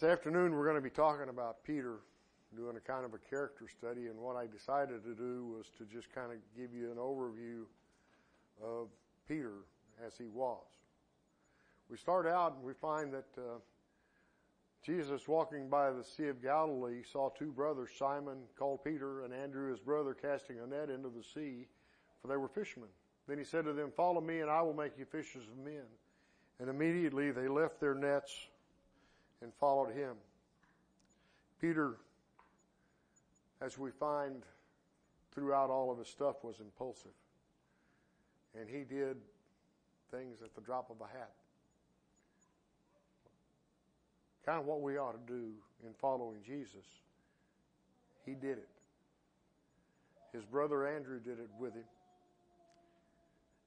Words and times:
This 0.00 0.10
afternoon 0.10 0.56
we're 0.56 0.64
going 0.64 0.74
to 0.74 0.82
be 0.82 0.90
talking 0.90 1.28
about 1.28 1.62
Peter, 1.62 2.00
doing 2.56 2.76
a 2.76 2.80
kind 2.80 3.04
of 3.04 3.14
a 3.14 3.18
character 3.30 3.66
study, 3.68 4.08
and 4.08 4.18
what 4.18 4.34
I 4.34 4.48
decided 4.48 5.04
to 5.04 5.14
do 5.14 5.54
was 5.56 5.66
to 5.78 5.84
just 5.84 6.12
kind 6.12 6.32
of 6.32 6.38
give 6.56 6.74
you 6.74 6.90
an 6.90 6.96
overview 6.96 7.62
of 8.60 8.88
Peter 9.28 9.52
as 10.04 10.14
he 10.18 10.26
was. 10.26 10.66
We 11.88 11.96
start 11.96 12.26
out 12.26 12.56
and 12.56 12.64
we 12.64 12.72
find 12.72 13.12
that 13.12 13.28
uh, 13.38 13.58
Jesus 14.84 15.28
walking 15.28 15.68
by 15.68 15.92
the 15.92 16.02
Sea 16.02 16.26
of 16.26 16.42
Galilee 16.42 17.04
saw 17.04 17.28
two 17.28 17.52
brothers, 17.52 17.90
Simon 17.96 18.38
called 18.58 18.82
Peter 18.82 19.22
and 19.22 19.32
Andrew 19.32 19.70
his 19.70 19.78
brother 19.78 20.12
casting 20.12 20.58
a 20.58 20.66
net 20.66 20.90
into 20.90 21.08
the 21.08 21.22
sea, 21.22 21.68
for 22.20 22.26
they 22.26 22.36
were 22.36 22.48
fishermen. 22.48 22.88
Then 23.28 23.38
he 23.38 23.44
said 23.44 23.64
to 23.66 23.72
them, 23.72 23.92
follow 23.96 24.20
me 24.20 24.40
and 24.40 24.50
I 24.50 24.60
will 24.60 24.74
make 24.74 24.98
you 24.98 25.04
fishers 25.04 25.44
of 25.44 25.64
men. 25.64 25.86
And 26.58 26.68
immediately 26.68 27.30
they 27.30 27.46
left 27.46 27.80
their 27.80 27.94
nets 27.94 28.34
and 29.44 29.52
followed 29.60 29.94
him. 29.94 30.14
Peter, 31.60 31.98
as 33.60 33.78
we 33.78 33.90
find 33.90 34.42
throughout 35.32 35.70
all 35.70 35.92
of 35.92 35.98
his 35.98 36.08
stuff, 36.08 36.42
was 36.42 36.56
impulsive. 36.58 37.12
And 38.58 38.68
he 38.68 38.82
did 38.82 39.18
things 40.10 40.38
at 40.42 40.54
the 40.54 40.60
drop 40.62 40.90
of 40.90 40.96
a 41.00 41.06
hat. 41.06 41.30
Kind 44.46 44.60
of 44.60 44.66
what 44.66 44.80
we 44.80 44.96
ought 44.96 45.12
to 45.12 45.32
do 45.32 45.50
in 45.86 45.92
following 46.00 46.38
Jesus. 46.44 46.86
He 48.24 48.32
did 48.32 48.58
it. 48.58 48.68
His 50.32 50.44
brother 50.44 50.86
Andrew 50.86 51.20
did 51.20 51.38
it 51.38 51.50
with 51.58 51.74
him. 51.74 51.84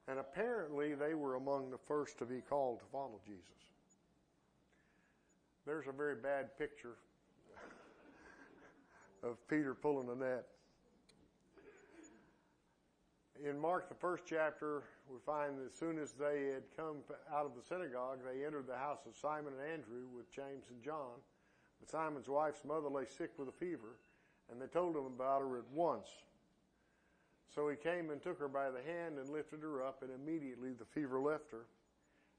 And 0.07 0.19
apparently 0.19 0.95
they 0.95 1.13
were 1.13 1.35
among 1.35 1.69
the 1.69 1.77
first 1.77 2.17
to 2.19 2.25
be 2.25 2.41
called 2.49 2.79
to 2.79 2.85
follow 2.91 3.19
Jesus. 3.25 3.43
There's 5.67 5.87
a 5.87 5.91
very 5.91 6.15
bad 6.15 6.57
picture 6.57 6.95
of 9.21 9.35
Peter 9.49 9.73
pulling 9.73 10.07
a 10.07 10.15
net. 10.15 10.45
In 13.45 13.59
Mark, 13.59 13.89
the 13.89 13.95
first 13.95 14.23
chapter, 14.25 14.83
we 15.09 15.17
find 15.25 15.59
that 15.59 15.65
as 15.65 15.77
soon 15.77 15.99
as 15.99 16.13
they 16.13 16.53
had 16.53 16.63
come 16.77 16.99
out 17.29 17.45
of 17.45 17.51
the 17.53 17.61
synagogue, 17.67 18.19
they 18.23 18.45
entered 18.45 18.65
the 18.65 18.77
house 18.77 18.99
of 19.05 19.17
Simon 19.17 19.51
and 19.59 19.73
Andrew 19.73 20.07
with 20.15 20.31
James 20.31 20.63
and 20.69 20.81
John. 20.81 21.19
But 21.81 21.89
Simon's 21.89 22.29
wife's 22.29 22.63
mother 22.63 22.87
lay 22.87 23.03
sick 23.05 23.31
with 23.37 23.49
a 23.49 23.51
fever, 23.51 23.99
and 24.49 24.61
they 24.61 24.67
told 24.67 24.95
him 24.95 25.05
about 25.05 25.41
her 25.41 25.57
at 25.57 25.67
once. 25.73 26.07
So 27.53 27.67
he 27.67 27.75
came 27.75 28.09
and 28.09 28.21
took 28.21 28.39
her 28.39 28.47
by 28.47 28.71
the 28.71 28.81
hand 28.81 29.17
and 29.17 29.27
lifted 29.27 29.59
her 29.63 29.83
up, 29.83 30.01
and 30.01 30.11
immediately 30.13 30.71
the 30.71 30.85
fever 30.85 31.19
left 31.19 31.51
her, 31.51 31.65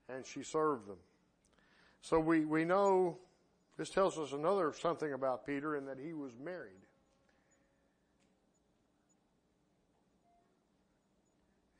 and 0.08 0.24
she 0.24 0.42
served 0.42 0.88
them. 0.88 0.96
So 2.02 2.18
we, 2.20 2.44
we 2.44 2.64
know 2.64 3.18
this 3.76 3.90
tells 3.90 4.18
us 4.18 4.32
another 4.32 4.72
something 4.72 5.12
about 5.12 5.46
Peter 5.46 5.76
in 5.76 5.86
that 5.86 5.98
he 5.98 6.12
was 6.12 6.32
married. 6.42 6.72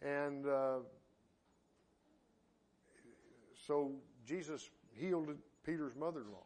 And 0.01 0.47
uh, 0.47 0.79
so 3.67 3.93
Jesus 4.27 4.71
healed 4.95 5.29
Peter's 5.65 5.97
mother-in-law. 5.97 6.45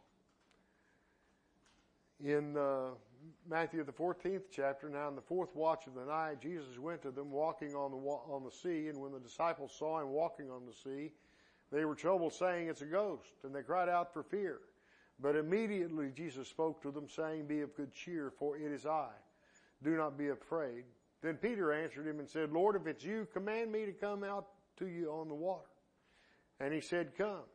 In 2.23 2.57
uh, 2.57 2.95
Matthew 3.47 3.83
the 3.83 3.91
14th 3.91 4.43
chapter, 4.51 4.89
now 4.89 5.07
in 5.09 5.15
the 5.15 5.21
fourth 5.21 5.55
watch 5.55 5.87
of 5.87 5.93
the 5.93 6.05
night, 6.05 6.41
Jesus 6.41 6.79
went 6.79 7.01
to 7.03 7.11
them 7.11 7.31
walking 7.31 7.75
on 7.75 7.91
the 7.91 7.97
on 7.97 8.43
the 8.43 8.51
sea, 8.51 8.87
and 8.87 8.97
when 8.97 9.11
the 9.11 9.19
disciples 9.19 9.71
saw 9.77 9.99
him 10.01 10.09
walking 10.09 10.49
on 10.49 10.65
the 10.65 10.73
sea, 10.73 11.11
they 11.73 11.83
were 11.83 11.95
troubled, 11.95 12.33
saying, 12.33 12.69
"It's 12.69 12.81
a 12.81 12.85
ghost," 12.85 13.33
and 13.43 13.53
they 13.53 13.63
cried 13.63 13.89
out 13.89 14.13
for 14.13 14.23
fear. 14.23 14.61
But 15.19 15.35
immediately 15.35 16.11
Jesus 16.11 16.47
spoke 16.47 16.81
to 16.83 16.91
them, 16.91 17.09
saying, 17.09 17.47
"Be 17.47 17.61
of 17.61 17.75
good 17.75 17.93
cheer, 17.93 18.31
for 18.31 18.55
it 18.55 18.71
is 18.71 18.85
I. 18.85 19.09
Do 19.81 19.97
not 19.97 20.17
be 20.17 20.29
afraid." 20.29 20.85
Then 21.23 21.37
Peter 21.37 21.71
answered 21.71 22.05
him 22.05 22.19
and 22.19 22.29
said, 22.29 22.51
Lord, 22.51 22.75
if 22.75 22.85
it's 22.85 23.03
you, 23.03 23.25
command 23.31 23.71
me 23.71 23.85
to 23.85 23.93
come 23.93 24.25
out 24.25 24.45
to 24.77 24.87
you 24.87 25.09
on 25.09 25.29
the 25.29 25.33
water. 25.33 25.69
And 26.59 26.73
he 26.73 26.81
said, 26.81 27.15
come. 27.17 27.45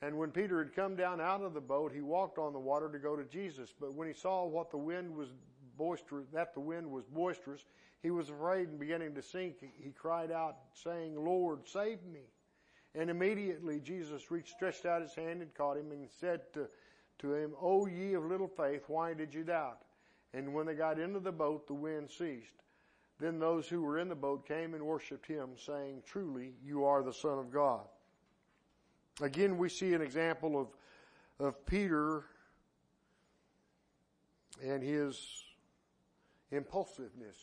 And 0.00 0.16
when 0.16 0.30
Peter 0.30 0.62
had 0.62 0.72
come 0.72 0.94
down 0.94 1.20
out 1.20 1.42
of 1.42 1.54
the 1.54 1.60
boat, 1.60 1.92
he 1.92 2.00
walked 2.00 2.38
on 2.38 2.52
the 2.52 2.60
water 2.60 2.88
to 2.88 3.00
go 3.00 3.16
to 3.16 3.24
Jesus. 3.24 3.74
But 3.78 3.94
when 3.94 4.06
he 4.06 4.14
saw 4.14 4.46
what 4.46 4.70
the 4.70 4.78
wind 4.78 5.14
was 5.16 5.28
boisterous, 5.76 6.28
that 6.32 6.54
the 6.54 6.60
wind 6.60 6.88
was 6.88 7.04
boisterous, 7.06 7.64
he 8.00 8.12
was 8.12 8.28
afraid 8.28 8.68
and 8.68 8.78
beginning 8.78 9.16
to 9.16 9.22
sink. 9.22 9.56
He 9.60 9.90
cried 9.90 10.30
out 10.30 10.56
saying, 10.72 11.16
Lord, 11.16 11.66
save 11.66 12.04
me. 12.04 12.22
And 12.94 13.08
immediately 13.08 13.80
Jesus 13.80 14.30
reached, 14.30 14.54
stretched 14.54 14.84
out 14.84 15.02
his 15.02 15.14
hand 15.14 15.40
and 15.40 15.54
caught 15.54 15.78
him 15.78 15.92
and 15.92 16.08
said 16.20 16.40
to, 16.52 16.68
to 17.20 17.34
him, 17.34 17.52
O 17.60 17.86
ye 17.86 18.14
of 18.14 18.24
little 18.24 18.48
faith, 18.48 18.84
why 18.88 19.14
did 19.14 19.32
you 19.32 19.44
doubt? 19.44 19.78
And 20.34 20.52
when 20.52 20.66
they 20.66 20.74
got 20.74 20.98
into 20.98 21.20
the 21.20 21.32
boat, 21.32 21.66
the 21.66 21.74
wind 21.74 22.10
ceased. 22.10 22.62
Then 23.18 23.38
those 23.38 23.68
who 23.68 23.82
were 23.82 23.98
in 23.98 24.08
the 24.08 24.14
boat 24.14 24.46
came 24.46 24.74
and 24.74 24.82
worshiped 24.82 25.26
him, 25.26 25.50
saying, 25.56 26.02
Truly, 26.06 26.54
you 26.64 26.84
are 26.84 27.02
the 27.02 27.12
Son 27.12 27.38
of 27.38 27.52
God. 27.52 27.82
Again, 29.20 29.58
we 29.58 29.68
see 29.68 29.94
an 29.94 30.02
example 30.02 30.60
of, 30.60 31.46
of 31.46 31.64
Peter 31.66 32.24
and 34.62 34.82
his 34.82 35.44
impulsiveness. 36.50 37.36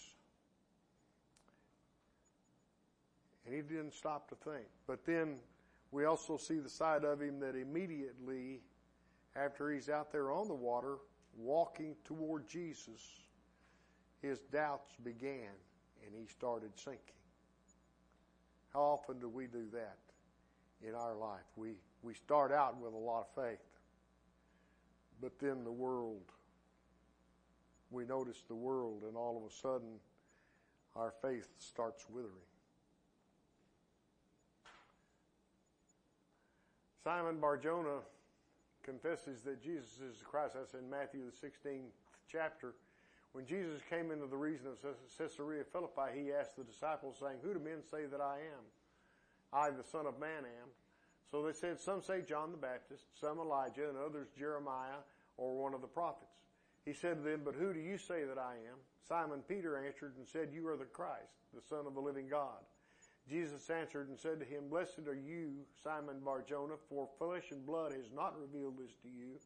And 3.49 3.55
he 3.55 3.63
didn't 3.63 3.95
stop 3.95 4.29
to 4.29 4.35
think. 4.35 4.67
But 4.85 5.03
then 5.07 5.37
we 5.89 6.05
also 6.05 6.37
see 6.37 6.59
the 6.59 6.69
side 6.69 7.03
of 7.03 7.19
him 7.19 7.39
that 7.39 7.55
immediately 7.55 8.61
after 9.35 9.71
he's 9.71 9.89
out 9.89 10.11
there 10.11 10.31
on 10.31 10.47
the 10.47 10.53
water, 10.53 10.97
walking 11.35 11.95
toward 12.05 12.47
Jesus, 12.47 13.01
his 14.21 14.37
doubts 14.51 14.91
began 15.03 15.49
and 16.05 16.13
he 16.15 16.27
started 16.27 16.69
sinking. 16.75 16.99
How 18.71 18.81
often 18.81 19.19
do 19.19 19.27
we 19.27 19.47
do 19.47 19.65
that 19.73 19.97
in 20.87 20.93
our 20.93 21.15
life? 21.15 21.47
We, 21.55 21.69
we 22.03 22.13
start 22.13 22.51
out 22.51 22.79
with 22.79 22.93
a 22.93 22.97
lot 22.97 23.29
of 23.35 23.43
faith, 23.43 23.65
but 25.19 25.39
then 25.39 25.63
the 25.63 25.71
world, 25.71 26.21
we 27.89 28.05
notice 28.05 28.43
the 28.47 28.53
world 28.53 29.05
and 29.07 29.17
all 29.17 29.37
of 29.43 29.51
a 29.51 29.55
sudden 29.55 29.95
our 30.95 31.15
faith 31.23 31.47
starts 31.57 32.05
withering. 32.11 32.48
Simon 37.09 37.39
Barjona 37.41 38.05
confesses 38.83 39.41
that 39.41 39.63
Jesus 39.63 39.97
is 39.97 40.19
the 40.19 40.25
Christ. 40.25 40.53
That's 40.53 40.75
in 40.75 40.87
Matthew 40.87 41.21
the 41.25 41.33
16th 41.33 41.89
chapter. 42.31 42.75
When 43.31 43.47
Jesus 43.47 43.81
came 43.89 44.11
into 44.11 44.27
the 44.27 44.37
region 44.37 44.67
of 44.67 44.77
Caesarea 45.17 45.63
Philippi, 45.63 46.13
he 46.13 46.31
asked 46.31 46.55
the 46.55 46.63
disciples 46.63 47.15
saying, 47.19 47.37
who 47.41 47.55
do 47.55 47.59
men 47.59 47.81
say 47.89 48.05
that 48.05 48.21
I 48.21 48.35
am? 48.53 48.61
I, 49.51 49.71
the 49.71 49.83
son 49.91 50.05
of 50.05 50.19
man, 50.19 50.45
am. 50.45 50.69
So 51.31 51.41
they 51.41 51.53
said, 51.53 51.79
some 51.79 52.03
say 52.03 52.21
John 52.21 52.51
the 52.51 52.57
Baptist, 52.57 53.05
some 53.19 53.39
Elijah, 53.39 53.89
and 53.89 53.97
others 53.97 54.27
Jeremiah 54.37 55.01
or 55.35 55.57
one 55.57 55.73
of 55.73 55.81
the 55.81 55.87
prophets. 55.87 56.37
He 56.85 56.93
said 56.93 57.23
to 57.23 57.27
them, 57.27 57.41
but 57.43 57.55
who 57.55 57.73
do 57.73 57.79
you 57.79 57.97
say 57.97 58.23
that 58.25 58.37
I 58.37 58.53
am? 58.69 58.77
Simon 59.07 59.41
Peter 59.47 59.83
answered 59.83 60.13
and 60.15 60.27
said, 60.27 60.49
you 60.53 60.67
are 60.67 60.77
the 60.77 60.85
Christ, 60.85 61.41
the 61.55 61.61
son 61.67 61.87
of 61.87 61.95
the 61.95 62.01
living 62.01 62.27
God. 62.29 62.61
Jesus 63.29 63.69
answered 63.69 64.09
and 64.09 64.17
said 64.17 64.39
to 64.39 64.45
him, 64.45 64.69
Blessed 64.69 65.07
are 65.07 65.13
you, 65.13 65.51
Simon 65.83 66.17
Barjona, 66.25 66.73
for 66.89 67.07
flesh 67.19 67.51
and 67.51 67.65
blood 67.65 67.93
has 67.93 68.09
not 68.15 68.39
revealed 68.39 68.79
this 68.79 68.95
to 69.03 69.07
you, 69.07 69.37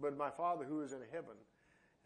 but 0.00 0.16
my 0.16 0.30
Father 0.30 0.64
who 0.64 0.82
is 0.82 0.92
in 0.92 1.02
heaven. 1.12 1.38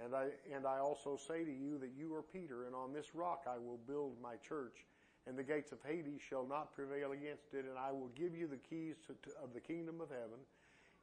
And 0.03 0.15
I, 0.15 0.29
and 0.55 0.67
I 0.67 0.79
also 0.79 1.17
say 1.17 1.45
to 1.45 1.51
you 1.51 1.79
that 1.79 1.93
you 1.97 2.15
are 2.15 2.23
Peter, 2.23 2.67
and 2.67 2.75
on 2.75 2.93
this 2.93 3.15
rock 3.15 3.45
I 3.47 3.57
will 3.57 3.79
build 3.87 4.21
my 4.23 4.37
church, 4.47 4.85
and 5.27 5.37
the 5.37 5.43
gates 5.43 5.73
of 5.73 5.79
Hades 5.87 6.21
shall 6.21 6.47
not 6.47 6.75
prevail 6.75 7.13
against 7.13 7.55
it, 7.55 7.65
and 7.65 7.79
I 7.79 7.93
will 7.93 8.11
give 8.15 8.37
you 8.37 8.47
the 8.47 8.57
keys 8.57 8.97
to, 9.07 9.15
to, 9.15 9.37
of 9.43 9.55
the 9.55 9.61
kingdom 9.61 10.01
of 10.01 10.09
heaven, 10.09 10.41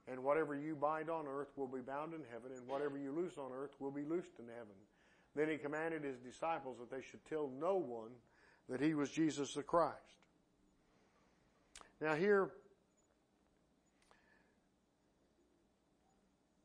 and 0.07 0.23
whatever 0.23 0.55
you 0.55 0.75
bind 0.75 1.09
on 1.09 1.25
earth 1.27 1.49
will 1.55 1.67
be 1.67 1.81
bound 1.81 2.13
in 2.13 2.21
heaven, 2.31 2.51
and 2.55 2.67
whatever 2.67 2.97
you 2.97 3.11
loose 3.11 3.37
on 3.37 3.51
earth 3.51 3.75
will 3.79 3.91
be 3.91 4.03
loosed 4.03 4.37
in 4.37 4.45
heaven. 4.47 4.77
Then 5.35 5.49
he 5.49 5.57
commanded 5.57 6.03
his 6.03 6.17
disciples 6.17 6.77
that 6.79 6.91
they 6.91 7.01
should 7.01 7.25
tell 7.25 7.49
no 7.59 7.75
one 7.75 8.11
that 8.67 8.81
he 8.81 8.93
was 8.93 9.09
Jesus 9.09 9.53
the 9.53 9.63
Christ. 9.63 10.18
Now 12.01 12.15
here, 12.15 12.49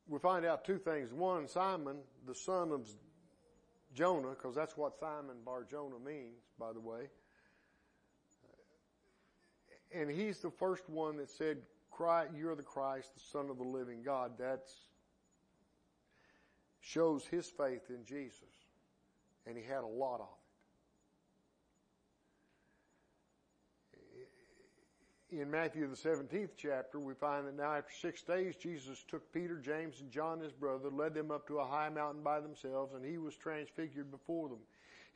we 0.07 0.19
find 0.19 0.45
out 0.45 0.63
two 0.63 0.77
things. 0.77 1.11
One, 1.11 1.47
Simon, 1.47 1.97
the 2.25 2.35
son 2.35 2.71
of 2.71 2.87
Jonah, 3.93 4.29
because 4.29 4.55
that's 4.55 4.77
what 4.77 4.97
Simon 4.97 5.37
Bar 5.45 5.65
Jonah 5.69 5.99
means, 6.05 6.41
by 6.59 6.71
the 6.71 6.79
way. 6.79 7.09
And 9.93 10.09
he's 10.09 10.39
the 10.39 10.51
first 10.51 10.89
one 10.89 11.17
that 11.17 11.29
said, 11.29 11.57
you're 12.35 12.55
the 12.55 12.63
Christ, 12.63 13.13
the 13.13 13.21
son 13.21 13.49
of 13.49 13.57
the 13.57 13.63
living 13.63 14.03
God. 14.03 14.37
That 14.37 14.63
shows 16.81 17.25
his 17.25 17.47
faith 17.47 17.89
in 17.89 18.03
Jesus. 18.05 18.43
And 19.47 19.57
he 19.57 19.63
had 19.63 19.83
a 19.83 19.87
lot 19.87 20.19
of 20.19 20.27
it. 20.27 20.44
In 25.39 25.51
Matthew 25.51 25.87
the 25.87 25.95
17th 25.95 26.51
chapter, 26.57 26.99
we 26.99 27.13
find 27.13 27.47
that 27.47 27.57
now 27.57 27.73
after 27.73 27.93
six 27.93 28.21
days, 28.21 28.55
Jesus 28.55 29.03
took 29.07 29.33
Peter, 29.33 29.57
James, 29.57 29.99
and 29.99 30.09
John 30.09 30.39
his 30.39 30.53
brother, 30.53 30.89
led 30.89 31.13
them 31.13 31.31
up 31.31 31.47
to 31.47 31.59
a 31.59 31.65
high 31.65 31.89
mountain 31.89 32.23
by 32.23 32.39
themselves, 32.39 32.93
and 32.93 33.03
he 33.03 33.17
was 33.17 33.35
transfigured 33.35 34.11
before 34.11 34.49
them. 34.49 34.59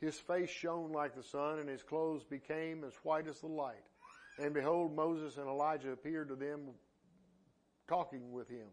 His 0.00 0.18
face 0.18 0.50
shone 0.50 0.92
like 0.92 1.14
the 1.14 1.22
sun, 1.22 1.58
and 1.58 1.68
his 1.68 1.82
clothes 1.82 2.24
became 2.24 2.84
as 2.84 2.92
white 3.02 3.28
as 3.28 3.40
the 3.40 3.46
light. 3.46 3.84
And 4.38 4.52
behold, 4.52 4.94
Moses 4.94 5.36
and 5.36 5.48
Elijah 5.48 5.92
appeared 5.92 6.28
to 6.28 6.36
them, 6.36 6.68
talking 7.88 8.32
with 8.32 8.48
him. 8.48 8.68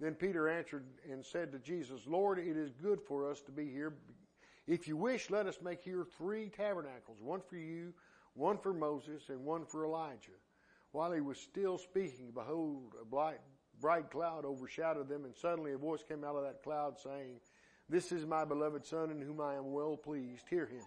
Then 0.00 0.14
Peter 0.14 0.48
answered 0.48 0.84
and 1.10 1.24
said 1.24 1.52
to 1.52 1.58
Jesus, 1.58 2.00
Lord, 2.06 2.38
it 2.38 2.56
is 2.56 2.72
good 2.82 3.00
for 3.06 3.30
us 3.30 3.40
to 3.42 3.52
be 3.52 3.70
here. 3.70 3.94
If 4.66 4.88
you 4.88 4.96
wish, 4.96 5.30
let 5.30 5.46
us 5.46 5.58
make 5.62 5.82
here 5.82 6.06
three 6.18 6.48
tabernacles, 6.48 7.18
one 7.20 7.40
for 7.48 7.56
you, 7.56 7.92
one 8.34 8.58
for 8.58 8.72
Moses, 8.72 9.28
and 9.28 9.44
one 9.44 9.64
for 9.66 9.84
Elijah. 9.84 10.32
While 10.92 11.12
he 11.12 11.20
was 11.20 11.38
still 11.38 11.78
speaking, 11.78 12.30
behold, 12.34 12.94
a 13.00 13.04
bright, 13.04 13.40
bright 13.80 14.10
cloud 14.10 14.44
overshadowed 14.44 15.08
them, 15.08 15.24
and 15.24 15.34
suddenly 15.34 15.72
a 15.72 15.78
voice 15.78 16.04
came 16.06 16.22
out 16.22 16.36
of 16.36 16.44
that 16.44 16.62
cloud 16.62 16.98
saying, 16.98 17.40
This 17.88 18.12
is 18.12 18.26
my 18.26 18.44
beloved 18.44 18.84
Son 18.84 19.10
in 19.10 19.20
whom 19.20 19.40
I 19.40 19.54
am 19.54 19.72
well 19.72 19.96
pleased. 19.96 20.44
Hear 20.48 20.66
him. 20.66 20.84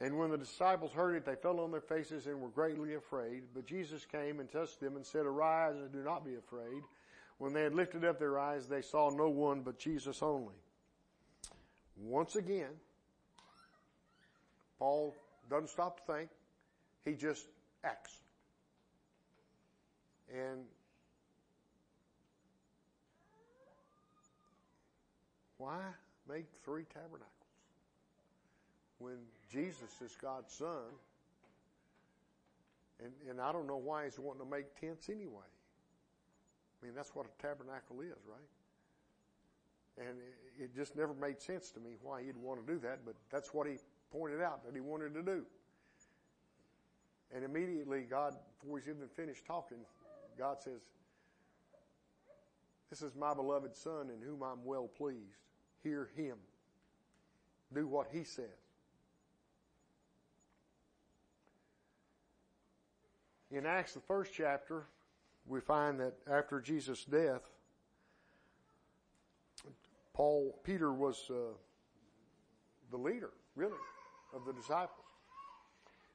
And 0.00 0.16
when 0.16 0.30
the 0.30 0.38
disciples 0.38 0.92
heard 0.92 1.16
it, 1.16 1.26
they 1.26 1.34
fell 1.34 1.60
on 1.60 1.72
their 1.72 1.80
faces 1.80 2.26
and 2.26 2.40
were 2.40 2.48
greatly 2.48 2.94
afraid. 2.94 3.42
But 3.52 3.66
Jesus 3.66 4.06
came 4.06 4.40
and 4.40 4.50
touched 4.50 4.80
them 4.80 4.96
and 4.96 5.04
said, 5.04 5.26
Arise 5.26 5.76
and 5.76 5.92
do 5.92 6.02
not 6.02 6.24
be 6.24 6.36
afraid. 6.36 6.82
When 7.38 7.52
they 7.52 7.62
had 7.62 7.74
lifted 7.74 8.04
up 8.04 8.18
their 8.18 8.38
eyes, 8.38 8.66
they 8.66 8.80
saw 8.80 9.10
no 9.10 9.28
one 9.28 9.60
but 9.60 9.78
Jesus 9.78 10.22
only. 10.22 10.54
Once 11.96 12.36
again, 12.36 12.70
Paul 14.78 15.14
doesn't 15.50 15.68
stop 15.68 16.06
to 16.06 16.12
think. 16.12 16.30
He 17.04 17.14
just 17.14 17.46
acts. 17.84 18.20
And 20.32 20.64
why 25.58 25.78
make 26.28 26.46
three 26.64 26.84
tabernacles? 26.92 27.26
When 28.98 29.16
Jesus 29.50 30.00
is 30.04 30.16
God's 30.20 30.52
son, 30.52 30.92
and, 33.02 33.12
and 33.28 33.40
I 33.40 33.50
don't 33.50 33.66
know 33.66 33.78
why 33.78 34.04
he's 34.04 34.18
wanting 34.18 34.44
to 34.44 34.50
make 34.50 34.78
tents 34.78 35.08
anyway. 35.08 35.48
I 36.80 36.86
mean, 36.86 36.94
that's 36.94 37.14
what 37.14 37.26
a 37.26 37.42
tabernacle 37.42 38.00
is, 38.00 38.18
right? 38.28 38.48
And 40.06 40.18
it, 40.18 40.64
it 40.64 40.74
just 40.74 40.96
never 40.96 41.14
made 41.14 41.40
sense 41.40 41.70
to 41.72 41.80
me 41.80 41.90
why 42.02 42.22
he'd 42.22 42.36
want 42.36 42.64
to 42.64 42.72
do 42.72 42.78
that, 42.80 43.00
but 43.04 43.14
that's 43.30 43.52
what 43.52 43.66
he 43.66 43.76
pointed 44.12 44.40
out 44.40 44.64
that 44.64 44.74
he 44.74 44.80
wanted 44.80 45.14
to 45.14 45.22
do. 45.22 45.44
And 47.34 47.44
immediately 47.44 48.02
God, 48.08 48.34
before 48.60 48.78
he's 48.78 48.88
even 48.88 49.08
finished 49.14 49.44
talking, 49.46 49.78
God 50.40 50.62
says, 50.62 50.80
This 52.88 53.02
is 53.02 53.14
my 53.14 53.34
beloved 53.34 53.76
Son 53.76 54.08
in 54.08 54.26
whom 54.26 54.42
I'm 54.42 54.64
well 54.64 54.88
pleased. 54.88 55.36
Hear 55.82 56.08
him. 56.16 56.36
Do 57.74 57.86
what 57.86 58.08
he 58.10 58.24
says. 58.24 58.46
In 63.50 63.66
Acts, 63.66 63.92
the 63.92 64.00
first 64.00 64.32
chapter, 64.34 64.86
we 65.46 65.60
find 65.60 66.00
that 66.00 66.14
after 66.30 66.58
Jesus' 66.58 67.04
death, 67.04 67.42
Paul, 70.14 70.58
Peter 70.64 70.90
was 70.90 71.30
uh, 71.30 71.52
the 72.90 72.96
leader, 72.96 73.30
really, 73.54 73.76
of 74.34 74.46
the 74.46 74.54
disciples. 74.54 74.99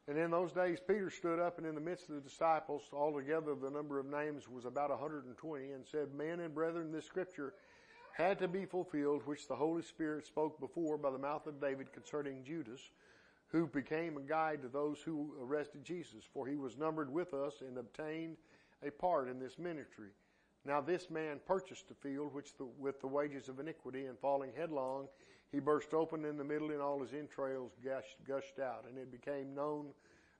And 0.08 0.18
in 0.20 0.30
those 0.30 0.52
days, 0.52 0.78
Peter 0.88 1.10
stood 1.10 1.40
up 1.40 1.58
and 1.58 1.66
in 1.66 1.74
the 1.74 1.82
midst 1.82 2.10
of 2.10 2.16
the 2.16 2.22
disciples, 2.22 2.84
altogether 2.94 3.56
the 3.56 3.72
number 3.72 4.00
of 4.00 4.06
names 4.06 4.48
was 4.48 4.66
about 4.66 4.92
120, 4.92 5.72
and 5.72 5.86
said, 5.86 6.14
Men 6.14 6.42
and 6.42 6.54
brethren, 6.54 6.92
this 6.92 7.06
scripture 7.06 7.54
had 8.16 8.38
to 8.40 8.48
be 8.48 8.66
fulfilled, 8.66 9.24
which 9.26 9.48
the 9.48 9.56
Holy 9.56 9.82
Spirit 9.82 10.26
spoke 10.26 10.60
before 10.60 10.98
by 10.98 11.10
the 11.10 11.18
mouth 11.18 11.48
of 11.48 11.60
David 11.60 11.92
concerning 11.92 12.44
Judas, 12.44 12.80
who 13.48 13.68
became 13.68 14.18
a 14.18 14.22
guide 14.22 14.62
to 14.62 14.68
those 14.68 15.00
who 15.02 15.34
arrested 15.42 15.84
Jesus, 15.84 16.24
for 16.34 16.48
he 16.48 16.56
was 16.56 16.78
numbered 16.78 17.12
with 17.12 17.34
us 17.34 17.62
and 17.62 17.78
obtained 17.78 18.38
a 18.86 18.92
part 18.92 19.28
in 19.28 19.40
this 19.40 19.58
ministry. 19.58 20.10
Now 20.66 20.82
this 20.82 21.10
man 21.10 21.40
purchased 21.46 21.92
a 21.92 21.96
field 21.96 22.34
which 22.34 22.56
the, 22.58 22.66
with 22.80 23.02
the 23.02 23.08
wages 23.08 23.50
of 23.50 23.60
iniquity, 23.60 24.06
and 24.06 24.20
falling 24.20 24.52
headlong, 24.56 25.08
he 25.56 25.62
burst 25.62 25.94
open 25.94 26.26
in 26.26 26.36
the 26.36 26.44
middle, 26.44 26.72
and 26.72 26.82
all 26.82 27.00
his 27.00 27.14
entrails 27.14 27.72
gushed, 27.82 28.18
gushed 28.28 28.60
out, 28.60 28.84
and 28.90 28.98
it 28.98 29.10
became 29.10 29.56
known 29.56 29.86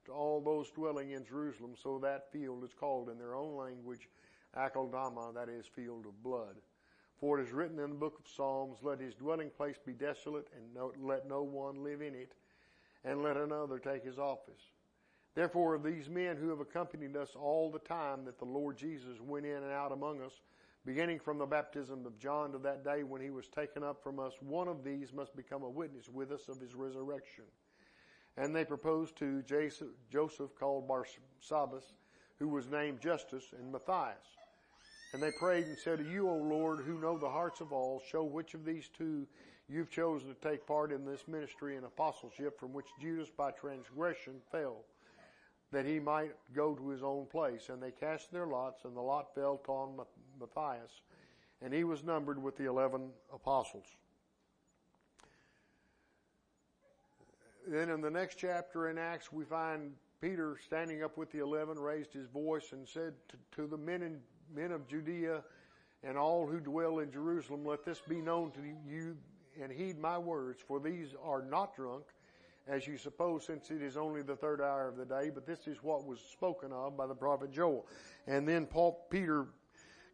to 0.04 0.12
all 0.12 0.42
those 0.42 0.70
dwelling 0.72 1.12
in 1.12 1.26
Jerusalem. 1.26 1.72
So 1.82 1.98
that 2.00 2.34
field 2.34 2.66
is 2.66 2.74
called 2.78 3.08
in 3.08 3.18
their 3.18 3.34
own 3.34 3.56
language 3.56 4.10
Akeldama, 4.58 5.34
that 5.34 5.48
is, 5.48 5.66
field 5.66 6.06
of 6.06 6.22
blood. 6.22 6.58
For 7.18 7.40
it 7.40 7.44
is 7.48 7.54
written 7.54 7.80
in 7.80 7.92
the 7.92 7.96
book 7.96 8.20
of 8.20 8.30
Psalms, 8.30 8.80
Let 8.84 9.00
his 9.00 9.14
dwelling 9.14 9.52
place 9.56 9.78
be 9.86 9.94
desolate, 9.94 10.50
and 10.54 10.66
no, 10.76 10.92
let 11.02 11.30
no 11.30 11.44
one 11.44 11.82
live 11.82 12.02
in 12.02 12.14
it, 12.14 12.34
and 13.06 13.24
let 13.24 13.38
another 13.38 13.80
take 13.80 14.04
his 14.04 14.20
office. 14.20 14.74
Therefore, 15.34 15.76
of 15.76 15.84
these 15.84 16.10
men 16.10 16.36
who 16.36 16.50
have 16.50 16.60
accompanied 16.60 17.16
us 17.16 17.30
all 17.40 17.72
the 17.72 17.80
time 17.80 18.26
that 18.26 18.38
the 18.38 18.44
Lord 18.44 18.76
Jesus 18.78 19.22
went 19.22 19.46
in 19.46 19.64
and 19.64 19.72
out 19.72 19.94
among 19.94 20.22
us, 20.22 20.42
beginning 20.86 21.20
from 21.20 21.40
the 21.40 21.46
baptism 21.46 22.06
of 22.06 22.20
John 22.20 22.52
to 22.52 22.60
that 22.60 22.84
day 22.84 23.04
when 23.04 23.22
he 23.22 23.32
was 23.32 23.48
taken 23.48 23.84
up 23.84 24.04
from 24.04 24.20
us, 24.20 24.34
one 24.40 24.68
of 24.68 24.84
these 24.84 25.12
must 25.12 25.36
become 25.36 25.64
a 25.64 25.70
witness 25.70 26.08
with 26.10 26.32
us 26.32 26.48
of 26.48 26.62
his 26.62 26.76
resurrection. 26.76 27.46
And 28.38 28.56
they 28.56 28.66
proposed 28.66 29.18
to 29.18 29.42
Joseph, 29.42 30.56
called 30.60 30.88
Barsabbas, 30.88 31.94
who 32.38 32.50
was 32.50 32.70
named 32.70 33.00
Justus, 33.02 33.54
and 33.58 33.72
Matthias. 33.72 34.28
And 35.14 35.24
they 35.24 35.32
prayed 35.32 35.66
and 35.66 35.78
said, 35.78 36.00
to 36.00 36.04
You, 36.04 36.30
O 36.30 36.36
Lord, 36.36 36.82
who 36.86 37.00
know 37.00 37.18
the 37.18 37.30
hearts 37.30 37.62
of 37.62 37.72
all, 37.72 38.02
show 38.12 38.24
which 38.24 38.54
of 38.54 38.66
these 38.66 38.90
two 38.96 39.26
you've 39.68 39.90
chosen 39.90 40.28
to 40.28 40.36
take 40.48 40.68
part 40.68 40.92
in 40.92 41.06
this 41.06 41.28
ministry 41.28 41.78
and 41.78 41.86
apostleship 41.86 42.60
from 42.60 42.74
which 42.74 42.88
Judas 43.02 43.30
by 43.36 43.52
transgression 43.52 44.34
fell 44.52 44.84
that 45.72 45.86
he 45.86 46.00
might 46.00 46.32
go 46.54 46.76
to 46.76 46.90
his 46.90 47.02
own 47.02 47.26
place. 47.26 47.70
And 47.70 47.82
they 47.82 47.92
cast 47.92 48.32
their 48.32 48.46
lots, 48.46 48.86
and 48.86 48.96
the 48.96 49.02
lot 49.02 49.34
fell 49.34 49.62
on 49.68 49.98
Matthias, 50.40 51.02
and 51.62 51.74
he 51.74 51.84
was 51.84 52.04
numbered 52.04 52.42
with 52.42 52.58
the 52.58 52.66
eleven 52.66 53.10
apostles. 53.34 53.86
Then 57.68 57.90
in 57.90 58.02
the 58.02 58.12
next 58.12 58.36
chapter 58.36 58.90
in 58.90 58.98
Acts, 58.98 59.32
we 59.32 59.44
find 59.44 59.94
Peter 60.22 60.58
standing 60.64 61.04
up 61.04 61.18
with 61.18 61.32
the 61.32 61.40
eleven, 61.40 61.80
raised 61.80 62.14
his 62.14 62.28
voice 62.28 62.72
and 62.72 62.88
said 62.88 63.14
to, 63.30 63.38
to 63.56 63.68
the 63.68 63.78
men 63.78 64.04
and 64.04 64.20
men 64.54 64.72
of 64.72 64.88
Judea 64.88 65.44
and 66.04 66.18
all 66.18 66.46
who 66.46 66.60
dwell 66.60 67.00
in 67.00 67.12
Jerusalem, 67.12 67.66
let 67.66 67.84
this 67.84 68.02
be 68.08 68.22
known 68.22 68.52
to 68.52 68.62
you 68.88 69.18
and 69.62 69.72
heed 69.72 69.98
my 69.98 70.18
words, 70.18 70.62
for 70.68 70.80
these 70.80 71.16
are 71.24 71.42
not 71.42 71.76
drunk, 71.76 72.04
as 72.68 72.86
you 72.86 72.98
suppose, 72.98 73.46
since 73.46 73.72
it 73.72 73.82
is 73.82 73.98
only 73.98 74.22
the 74.22 74.36
third 74.36 74.62
hour 74.62 74.88
of 74.88 74.98
the 74.98 75.06
day, 75.06 75.32
but 75.34 75.48
this 75.48 75.68
is 75.68 75.78
what 75.82 76.06
was 76.06 76.20
spoken 76.20 76.72
of 76.72 76.96
by 76.96 77.08
the 77.08 77.16
prophet 77.16 77.52
Joel. 77.52 77.88
And 78.28 78.48
then 78.48 78.66
Paul, 78.66 79.08
Peter 79.10 79.48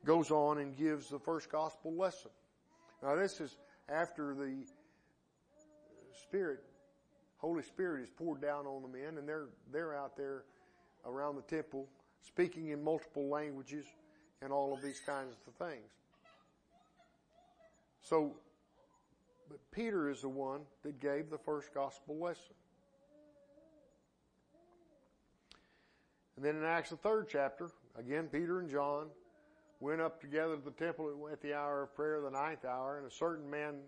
goes 0.05 0.31
on 0.31 0.59
and 0.59 0.75
gives 0.75 1.09
the 1.09 1.19
first 1.19 1.51
gospel 1.51 1.93
lesson. 1.93 2.31
Now 3.03 3.15
this 3.15 3.39
is 3.39 3.57
after 3.89 4.33
the 4.33 4.65
Spirit, 6.23 6.59
Holy 7.37 7.63
Spirit 7.63 8.03
is 8.03 8.09
poured 8.09 8.41
down 8.41 8.65
on 8.65 8.81
the 8.81 8.87
men 8.87 9.17
and 9.17 9.27
they're, 9.27 9.49
they're 9.71 9.95
out 9.95 10.15
there 10.15 10.43
around 11.05 11.35
the 11.35 11.41
temple 11.41 11.87
speaking 12.21 12.69
in 12.69 12.83
multiple 12.83 13.27
languages 13.27 13.85
and 14.41 14.51
all 14.51 14.73
of 14.73 14.81
these 14.81 14.99
kinds 14.99 15.35
of 15.47 15.53
things. 15.55 15.89
So 18.01 18.35
but 19.51 19.59
Peter 19.71 20.09
is 20.09 20.21
the 20.21 20.29
one 20.29 20.61
that 20.83 21.01
gave 21.01 21.29
the 21.29 21.37
first 21.37 21.73
gospel 21.73 22.17
lesson. 22.17 22.55
And 26.37 26.45
then 26.45 26.55
in 26.55 26.63
Acts, 26.63 26.91
the 26.91 26.95
third 26.95 27.27
chapter, 27.29 27.69
again, 27.99 28.29
Peter 28.31 28.61
and 28.61 28.69
John 28.69 29.07
went 29.81 29.99
up 29.99 30.21
together 30.21 30.55
to 30.55 30.61
the 30.63 30.71
temple 30.71 31.27
at 31.31 31.41
the 31.41 31.53
hour 31.53 31.83
of 31.83 31.95
prayer, 31.95 32.21
the 32.21 32.29
ninth 32.29 32.63
hour, 32.63 32.99
and 32.99 33.07
a 33.07 33.13
certain 33.13 33.49
man 33.49 33.79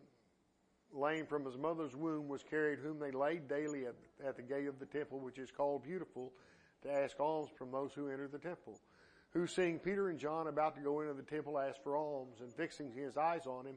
lame 0.91 1.25
from 1.27 1.45
his 1.45 1.55
mother's 1.55 1.95
womb 1.95 2.27
was 2.27 2.43
carried, 2.43 2.79
whom 2.79 2.99
they 2.99 3.11
laid 3.11 3.47
daily 3.47 3.85
at, 3.85 3.95
at 4.27 4.35
the 4.35 4.41
gate 4.41 4.67
of 4.67 4.79
the 4.79 4.85
temple, 4.87 5.19
which 5.19 5.37
is 5.37 5.51
called 5.51 5.83
Beautiful, 5.83 6.33
to 6.81 6.91
ask 6.91 7.19
alms 7.19 7.49
from 7.57 7.71
those 7.71 7.93
who 7.93 8.09
enter 8.09 8.27
the 8.27 8.39
temple. 8.39 8.79
Who 9.33 9.47
seeing 9.47 9.79
Peter 9.79 10.09
and 10.09 10.19
John 10.19 10.47
about 10.47 10.75
to 10.75 10.81
go 10.81 11.01
into 11.01 11.13
the 11.13 11.23
temple 11.23 11.59
asked 11.59 11.83
for 11.83 11.95
alms, 11.95 12.41
and 12.41 12.51
fixing 12.53 12.91
his 12.91 13.15
eyes 13.15 13.45
on 13.45 13.65
him, 13.65 13.75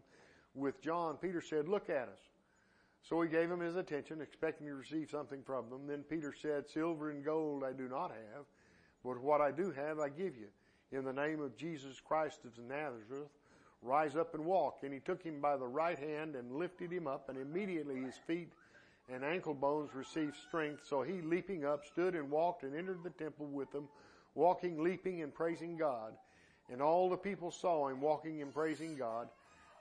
with 0.54 0.80
John, 0.80 1.18
Peter 1.20 1.42
said, 1.42 1.68
look 1.68 1.90
at 1.90 2.08
us. 2.08 2.18
So 3.02 3.20
he 3.20 3.28
gave 3.28 3.50
him 3.50 3.61
his 3.61 3.76
attention, 3.76 4.20
expecting 4.23 4.66
to 4.66 4.75
receive 4.75 5.11
something 5.11 5.42
from 5.44 5.68
them. 5.68 5.87
Then 5.87 6.02
Peter 6.02 6.35
said, 6.40 6.68
silver 6.68 7.11
and 7.11 7.25
gold 7.25 7.62
I 7.62 7.73
do 7.73 7.88
not 7.88 8.11
have, 8.11 8.46
but 9.04 9.20
what 9.20 9.40
I 9.42 9.50
do 9.52 9.70
have 9.70 10.00
I 10.00 10.08
give 10.08 10.35
you. 10.37 10.49
In 10.93 11.05
the 11.05 11.12
name 11.12 11.40
of 11.40 11.57
Jesus 11.57 12.00
Christ 12.00 12.40
of 12.45 12.52
Nazareth, 12.64 13.28
rise 13.83 14.16
up 14.16 14.35
and 14.35 14.45
walk. 14.45 14.78
And 14.83 14.93
he 14.93 15.00
took 15.00 15.23
him 15.23 15.40
by 15.40 15.57
the 15.57 15.66
right 15.66 15.99
hand 15.99 16.37
and 16.37 16.57
lifted 16.57 16.93
him 16.93 17.07
up, 17.07 17.28
and 17.28 17.38
immediately 17.38 18.00
his 18.00 18.16
feet 18.26 18.52
and 19.12 19.25
ankle 19.25 19.55
bones 19.55 19.95
received 19.95 20.37
strength. 20.37 20.83
So 20.88 21.02
he, 21.02 21.21
leaping 21.23 21.64
up, 21.64 21.85
stood 21.85 22.14
and 22.14 22.31
walked 22.31 22.62
and 22.62 22.75
entered 22.75 23.02
the 23.02 23.11
temple 23.11 23.47
with 23.47 23.71
them, 23.73 23.88
walking, 24.35 24.83
leaping, 24.83 25.23
and 25.23 25.35
praising 25.35 25.76
God. 25.76 26.12
And 26.71 26.81
all 26.83 27.09
the 27.09 27.16
people 27.16 27.50
saw 27.50 27.88
him 27.88 28.00
walking 28.00 28.43
and 28.43 28.52
praising 28.52 28.97
God. 28.97 29.28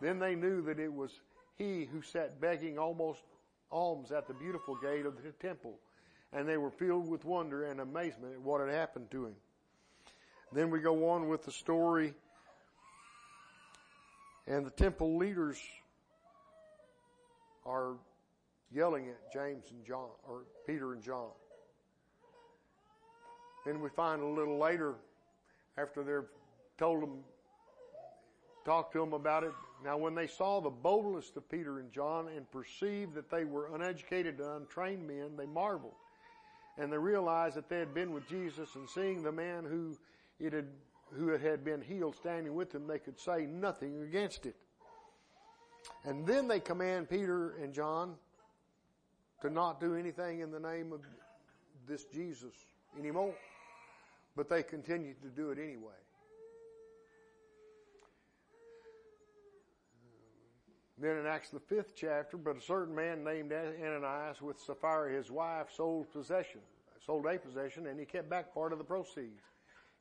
Then 0.01 0.19
they 0.19 0.35
knew 0.35 0.61
that 0.63 0.79
it 0.79 0.93
was 0.93 1.19
he 1.57 1.85
who 1.85 2.01
sat 2.01 2.41
begging 2.41 2.77
almost 2.77 3.23
alms 3.71 4.11
at 4.11 4.27
the 4.27 4.33
beautiful 4.33 4.75
gate 4.75 5.05
of 5.05 5.21
the 5.23 5.31
temple. 5.31 5.79
And 6.33 6.47
they 6.47 6.57
were 6.57 6.71
filled 6.71 7.07
with 7.07 7.25
wonder 7.25 7.65
and 7.65 7.79
amazement 7.79 8.33
at 8.33 8.41
what 8.41 8.61
had 8.61 8.73
happened 8.73 9.09
to 9.11 9.25
him. 9.27 9.35
Then 10.55 10.69
we 10.71 10.79
go 10.79 11.09
on 11.09 11.27
with 11.27 11.43
the 11.43 11.51
story 11.51 12.13
and 14.47 14.65
the 14.65 14.71
temple 14.71 15.17
leaders 15.17 15.59
are 17.65 17.95
yelling 18.71 19.09
at 19.09 19.33
James 19.33 19.65
and 19.71 19.85
John, 19.85 20.07
or 20.25 20.43
Peter 20.65 20.93
and 20.93 21.03
John. 21.03 21.27
Then 23.65 23.81
we 23.81 23.89
find 23.89 24.21
a 24.21 24.25
little 24.25 24.57
later, 24.57 24.95
after 25.77 26.03
they've 26.03 26.29
told 26.77 27.01
them, 27.01 27.17
talked 28.63 28.93
to 28.93 28.99
them 28.99 29.11
about 29.11 29.43
it. 29.43 29.51
Now 29.83 29.97
when 29.97 30.15
they 30.15 30.27
saw 30.27 30.61
the 30.61 30.69
boldness 30.69 31.33
of 31.35 31.49
Peter 31.49 31.79
and 31.79 31.91
John 31.91 32.29
and 32.33 32.49
perceived 32.49 33.13
that 33.15 33.29
they 33.29 33.43
were 33.43 33.75
uneducated 33.75 34.39
and 34.39 34.61
untrained 34.61 35.05
men, 35.05 35.35
they 35.37 35.47
marveled. 35.47 35.95
And 36.77 36.93
they 36.93 36.97
realized 36.97 37.57
that 37.57 37.67
they 37.67 37.79
had 37.79 37.93
been 37.93 38.13
with 38.13 38.25
Jesus 38.29 38.75
and 38.75 38.89
seeing 38.89 39.21
the 39.21 39.33
man 39.33 39.65
who 39.65 39.97
it 40.39 40.53
had 40.53 40.67
who 41.13 41.29
had 41.29 41.63
been 41.63 41.81
healed 41.81 42.15
standing 42.15 42.53
with 42.55 42.71
them, 42.71 42.87
they 42.87 42.99
could 42.99 43.19
say 43.19 43.45
nothing 43.45 44.01
against 44.03 44.45
it. 44.45 44.55
And 46.03 46.25
then 46.25 46.47
they 46.47 46.59
command 46.59 47.09
Peter 47.09 47.55
and 47.61 47.73
John 47.73 48.15
to 49.41 49.49
not 49.49 49.79
do 49.79 49.95
anything 49.95 50.39
in 50.39 50.51
the 50.51 50.59
name 50.59 50.91
of 50.91 51.01
this 51.87 52.05
Jesus 52.05 52.53
anymore. 52.97 53.33
But 54.35 54.49
they 54.49 54.63
continued 54.63 55.21
to 55.21 55.29
do 55.29 55.51
it 55.51 55.59
anyway. 55.59 55.93
Then 60.97 61.17
in 61.17 61.25
Acts 61.25 61.49
the 61.49 61.59
fifth 61.59 61.93
chapter, 61.95 62.37
but 62.37 62.57
a 62.57 62.61
certain 62.61 62.95
man 62.95 63.23
named 63.23 63.51
Ananias 63.51 64.41
with 64.41 64.59
Sapphira 64.59 65.13
his 65.13 65.29
wife 65.29 65.67
sold 65.75 66.11
possession, 66.11 66.61
sold 67.05 67.25
a 67.25 67.37
possession, 67.37 67.87
and 67.87 67.99
he 67.99 68.05
kept 68.05 68.29
back 68.29 68.53
part 68.53 68.71
of 68.71 68.77
the 68.77 68.85
proceeds. 68.85 69.41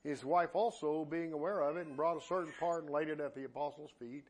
His 0.05 0.23
wife 0.23 0.51
also, 0.55 1.07
being 1.07 1.33
aware 1.33 1.63
of 1.63 1.79
it, 1.79 1.87
and 1.87 1.97
brought 1.97 2.19
a 2.19 2.27
certain 2.27 2.53
part 2.61 2.85
and 2.85 2.93
laid 2.93 3.09
it 3.09 3.21
at 3.21 3.35
the 3.35 3.45
apostles' 3.45 3.91
feet. 3.99 4.25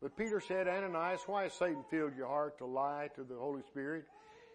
But 0.00 0.16
Peter 0.16 0.40
said, 0.40 0.66
Ananias, 0.66 1.20
why 1.26 1.42
has 1.42 1.52
Satan 1.52 1.84
filled 1.90 2.16
your 2.16 2.28
heart 2.28 2.56
to 2.58 2.64
lie 2.64 3.10
to 3.14 3.24
the 3.24 3.36
Holy 3.36 3.62
Spirit 3.62 4.04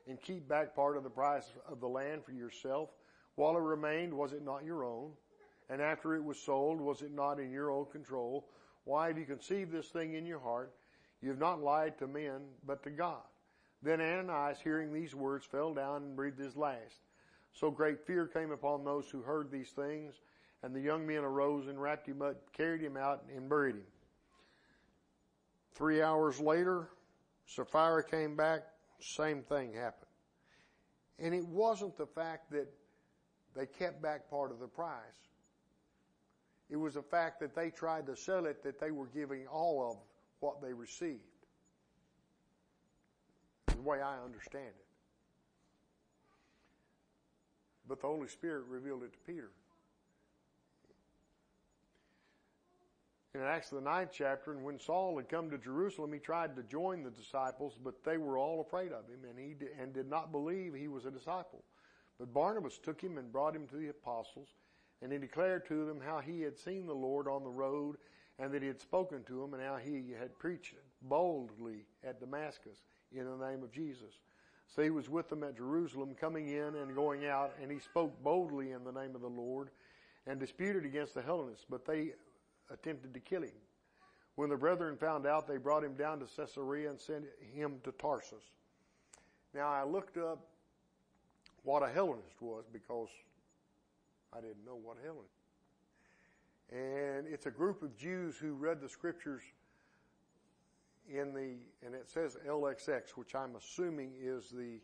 and 0.08 0.20
keep 0.20 0.48
back 0.48 0.76
part 0.76 0.98
of 0.98 1.04
the 1.04 1.10
price 1.10 1.46
of 1.70 1.80
the 1.80 1.88
land 1.88 2.26
for 2.26 2.32
yourself? 2.32 2.90
While 3.36 3.56
it 3.56 3.62
remained, 3.62 4.14
was 4.14 4.34
it 4.34 4.44
not 4.44 4.66
your 4.66 4.84
own? 4.84 5.12
And 5.70 5.82
after 5.82 6.16
it 6.16 6.24
was 6.24 6.40
sold, 6.40 6.82
was 6.82 7.04
it 7.04 7.12
not 7.14 7.40
in 7.40 7.52
your 7.52 7.72
own 7.72 7.86
control? 7.92 8.48
Why 8.86 9.08
have 9.08 9.18
you 9.18 9.26
conceived 9.26 9.72
this 9.72 9.90
thing 9.90 10.16
in 10.16 10.26
your 10.26 10.40
heart? 10.40 10.74
You 11.22 11.30
have 11.30 11.40
not 11.40 11.62
lied 11.62 12.00
to 12.00 12.08
men, 12.08 12.42
but 12.66 12.84
to 12.84 12.90
God. 12.90 13.22
Then 13.82 14.02
Ananias, 14.02 14.60
hearing 14.64 14.92
these 14.92 15.14
words, 15.14 15.46
fell 15.46 15.74
down 15.74 16.04
and 16.04 16.16
breathed 16.16 16.40
his 16.40 16.56
last. 16.56 17.02
So 17.54 17.70
great 17.70 18.06
fear 18.08 18.26
came 18.28 18.52
upon 18.52 18.84
those 18.84 19.10
who 19.10 19.22
heard 19.22 19.52
these 19.52 19.70
things 19.70 20.16
and 20.64 20.74
the 20.74 20.80
young 20.80 21.06
men 21.06 21.24
arose 21.26 21.68
and 21.68 21.80
wrapped 21.80 22.08
him 22.08 22.22
up, 22.22 22.36
carried 22.54 22.82
him 22.82 22.96
out, 22.96 23.24
and 23.36 23.50
buried 23.50 23.76
him. 23.76 23.84
Three 25.76 26.02
hours 26.02 26.40
later, 26.40 26.88
Sapphira 27.46 28.04
came 28.04 28.38
back, 28.38 28.64
same 29.02 29.42
thing 29.42 29.74
happened. 29.74 30.10
And 31.20 31.34
it 31.36 31.46
wasn't 31.46 31.98
the 31.98 32.06
fact 32.06 32.50
that 32.52 32.68
they 33.56 33.66
kept 33.66 34.02
back 34.02 34.30
part 34.30 34.52
of 34.52 34.60
the 34.60 34.68
price. 34.68 34.98
It 36.70 36.78
was 36.78 36.94
the 36.94 37.04
fact 37.04 37.42
that 37.42 37.54
they 37.54 37.70
tried 37.70 38.08
to 38.08 38.16
sell 38.16 38.46
it 38.46 38.64
that 38.64 38.80
they 38.80 38.92
were 38.92 39.08
giving 39.08 39.46
all 39.48 39.92
of 39.92 39.98
what 40.40 40.62
they 40.62 40.74
received. 40.74 41.20
The 43.68 43.82
way 43.82 44.02
I 44.02 44.18
understand 44.24 44.66
it. 44.66 44.86
But 47.88 48.00
the 48.00 48.08
Holy 48.08 48.30
Spirit 48.30 48.64
revealed 48.70 49.04
it 49.04 49.12
to 49.12 49.20
Peter. 49.28 49.52
In 53.36 53.42
Acts 53.42 53.72
the 53.72 53.82
ninth 53.82 54.12
chapter, 54.14 54.52
and 54.52 54.64
when 54.64 54.80
Saul 54.80 55.18
had 55.18 55.28
come 55.28 55.50
to 55.50 55.58
Jerusalem, 55.58 56.14
he 56.14 56.20
tried 56.20 56.56
to 56.56 56.62
join 56.62 57.02
the 57.02 57.10
disciples, 57.10 57.80
but 57.84 58.04
they 58.04 58.18
were 58.18 58.38
all 58.38 58.62
afraid 58.62 58.92
of 58.92 59.08
him, 59.08 59.22
and 59.28 59.40
he 59.40 59.56
did, 59.56 59.70
and 59.82 59.92
did 59.92 60.08
not 60.08 60.32
believe 60.32 60.76
he 60.76 60.88
was 60.88 61.06
a 61.06 61.12
disciple. 61.12 61.64
But 62.20 62.32
Barnabas 62.32 62.78
took 62.78 63.02
him 63.02 63.18
and 63.18 63.32
brought 63.32 63.56
him 63.56 63.66
to 63.70 63.76
the 63.76 63.90
apostles, 63.90 64.50
and 65.02 65.12
he 65.12 65.18
declared 65.18 65.66
to 65.68 65.84
them 65.86 66.00
how 66.00 66.20
he 66.20 66.42
had 66.42 66.60
seen 66.60 66.86
the 66.86 66.94
Lord 66.94 67.28
on 67.28 67.44
the 67.44 67.50
road, 67.50 67.96
and 68.38 68.52
that 68.54 68.62
he 68.62 68.68
had 68.68 68.80
spoken 68.80 69.24
to 69.24 69.44
him, 69.44 69.56
and 69.56 69.64
how 69.64 69.78
he 69.78 70.14
had 70.18 70.38
preached 70.38 70.76
boldly 71.02 71.86
at 72.04 72.20
Damascus 72.20 72.84
in 73.12 73.26
the 73.26 73.50
name 73.50 73.64
of 73.64 73.72
Jesus. 73.72 74.14
So 74.68 74.84
he 74.84 74.92
was 74.92 75.10
with 75.10 75.30
them 75.30 75.44
at 75.44 75.58
Jerusalem, 75.58 76.14
coming 76.14 76.50
in 76.50 76.76
and 76.76 76.94
going 76.94 77.26
out, 77.26 77.56
and 77.60 77.72
he 77.72 77.80
spoke 77.80 78.24
boldly 78.24 78.74
in 78.74 78.84
the 78.84 78.92
name 78.92 79.16
of 79.16 79.22
the 79.22 79.28
Lord, 79.28 79.72
and 80.28 80.40
disputed 80.40 80.86
against 80.86 81.16
the 81.16 81.24
Hellenists, 81.24 81.66
but 81.68 81.84
they 81.84 82.12
attempted 82.72 83.14
to 83.14 83.20
kill 83.20 83.44
him. 83.44 83.52
When 84.36 84.50
the 84.50 84.58
brethren 84.58 84.98
found 84.98 85.28
out, 85.28 85.48
they 85.48 85.58
brought 85.58 85.84
him 85.84 85.94
down 85.94 86.20
to 86.20 86.26
Caesarea 86.26 86.90
and 86.90 87.00
sent 87.00 87.26
him 87.54 87.76
to 87.84 87.92
Tarsus. 87.92 88.44
Now 89.54 89.70
I 89.70 89.84
looked 89.84 90.18
up 90.18 90.48
what 91.64 91.84
a 91.84 91.88
Hellenist 91.88 92.42
was 92.42 92.66
because 92.72 93.10
I 94.36 94.42
didn't 94.42 94.66
know 94.66 94.80
what 94.82 94.98
Hellenist. 95.04 95.30
And 96.72 97.28
it's 97.28 97.46
a 97.46 97.52
group 97.52 97.84
of 97.84 97.96
Jews 97.96 98.36
who 98.38 98.54
read 98.54 98.82
the 98.82 98.90
scriptures 98.90 99.44
in 101.08 101.34
the, 101.34 101.56
and 101.86 101.94
it 101.94 102.10
says 102.10 102.38
LXX, 102.48 103.12
which 103.12 103.36
I'm 103.36 103.56
assuming 103.56 104.14
is 104.20 104.50
the 104.50 104.80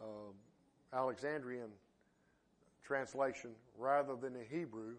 uh, 0.00 0.94
Alexandrian 0.94 1.70
translation 2.84 3.52
rather 3.78 4.16
than 4.16 4.34
the 4.34 4.44
Hebrew 4.50 4.96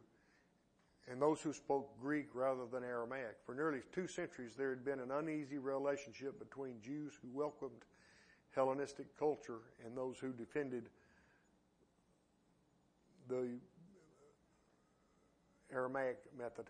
and 1.09 1.21
those 1.21 1.41
who 1.41 1.53
spoke 1.53 1.89
Greek 2.01 2.27
rather 2.33 2.65
than 2.71 2.83
Aramaic. 2.83 3.37
For 3.45 3.53
nearly 3.53 3.81
two 3.91 4.07
centuries, 4.07 4.53
there 4.57 4.69
had 4.69 4.85
been 4.85 4.99
an 4.99 5.11
uneasy 5.11 5.57
relationship 5.57 6.39
between 6.39 6.81
Jews 6.81 7.13
who 7.21 7.27
welcomed 7.37 7.83
Hellenistic 8.55 9.17
culture 9.17 9.59
and 9.85 9.97
those 9.97 10.17
who 10.19 10.31
defended 10.31 10.89
the 13.27 13.47
Aramaic 15.73 16.19
method. 16.37 16.65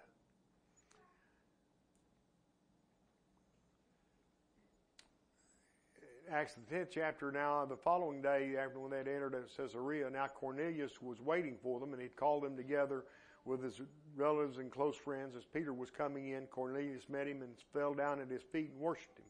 Acts 6.32 6.56
the 6.56 6.76
10th 6.76 6.88
chapter 6.90 7.32
now, 7.32 7.66
the 7.66 7.76
following 7.76 8.22
day 8.22 8.56
after 8.58 8.80
when 8.80 8.90
they 8.90 8.98
had 8.98 9.08
entered 9.08 9.36
at 9.36 9.56
Caesarea, 9.56 10.10
now 10.10 10.26
Cornelius 10.26 11.02
was 11.02 11.20
waiting 11.20 11.58
for 11.62 11.80
them 11.80 11.92
and 11.94 12.02
he'd 12.02 12.16
called 12.16 12.44
them 12.44 12.56
together 12.56 13.04
with 13.46 13.64
his 13.64 13.82
relatives 14.16 14.58
and 14.58 14.72
close 14.72 14.96
friends. 14.96 15.36
As 15.36 15.46
Peter 15.46 15.74
was 15.74 15.90
coming 15.90 16.30
in, 16.30 16.46
Cornelius 16.48 17.10
met 17.10 17.28
him 17.28 17.42
and 17.42 17.52
fell 17.74 17.94
down 17.94 18.22
at 18.22 18.30
his 18.30 18.44
feet 18.44 18.72
and 18.72 18.80
worshiped 18.80 19.20
him. 19.20 19.26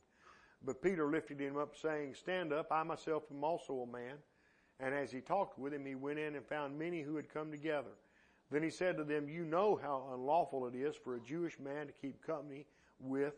But 0.66 0.82
Peter 0.82 1.10
lifted 1.10 1.40
him 1.40 1.58
up 1.58 1.76
saying, 1.76 2.16
stand 2.16 2.54
up, 2.54 2.68
I 2.72 2.84
myself 2.84 3.24
am 3.32 3.44
also 3.44 3.82
a 3.82 3.92
man. 3.92 4.16
And 4.80 4.94
as 4.94 5.12
he 5.12 5.20
talked 5.20 5.60
with 5.60 5.74
him, 5.74 5.86
he 5.86 5.96
went 5.96 6.20
in 6.20 6.36
and 6.36 6.46
found 6.46 6.78
many 6.78 7.02
who 7.02 7.16
had 7.16 7.34
come 7.34 7.52
together. 7.52 7.92
Then 8.52 8.64
he 8.64 8.70
said 8.70 8.98
to 8.98 9.04
them, 9.04 9.28
you 9.28 9.46
know 9.46 9.80
how 9.82 10.10
unlawful 10.14 10.68
it 10.68 10.76
is 10.76 10.96
for 10.96 11.16
a 11.16 11.20
Jewish 11.20 11.60
man 11.60 11.88
to 11.88 11.94
keep 11.94 12.26
company 12.26 12.66
with 13.00 13.34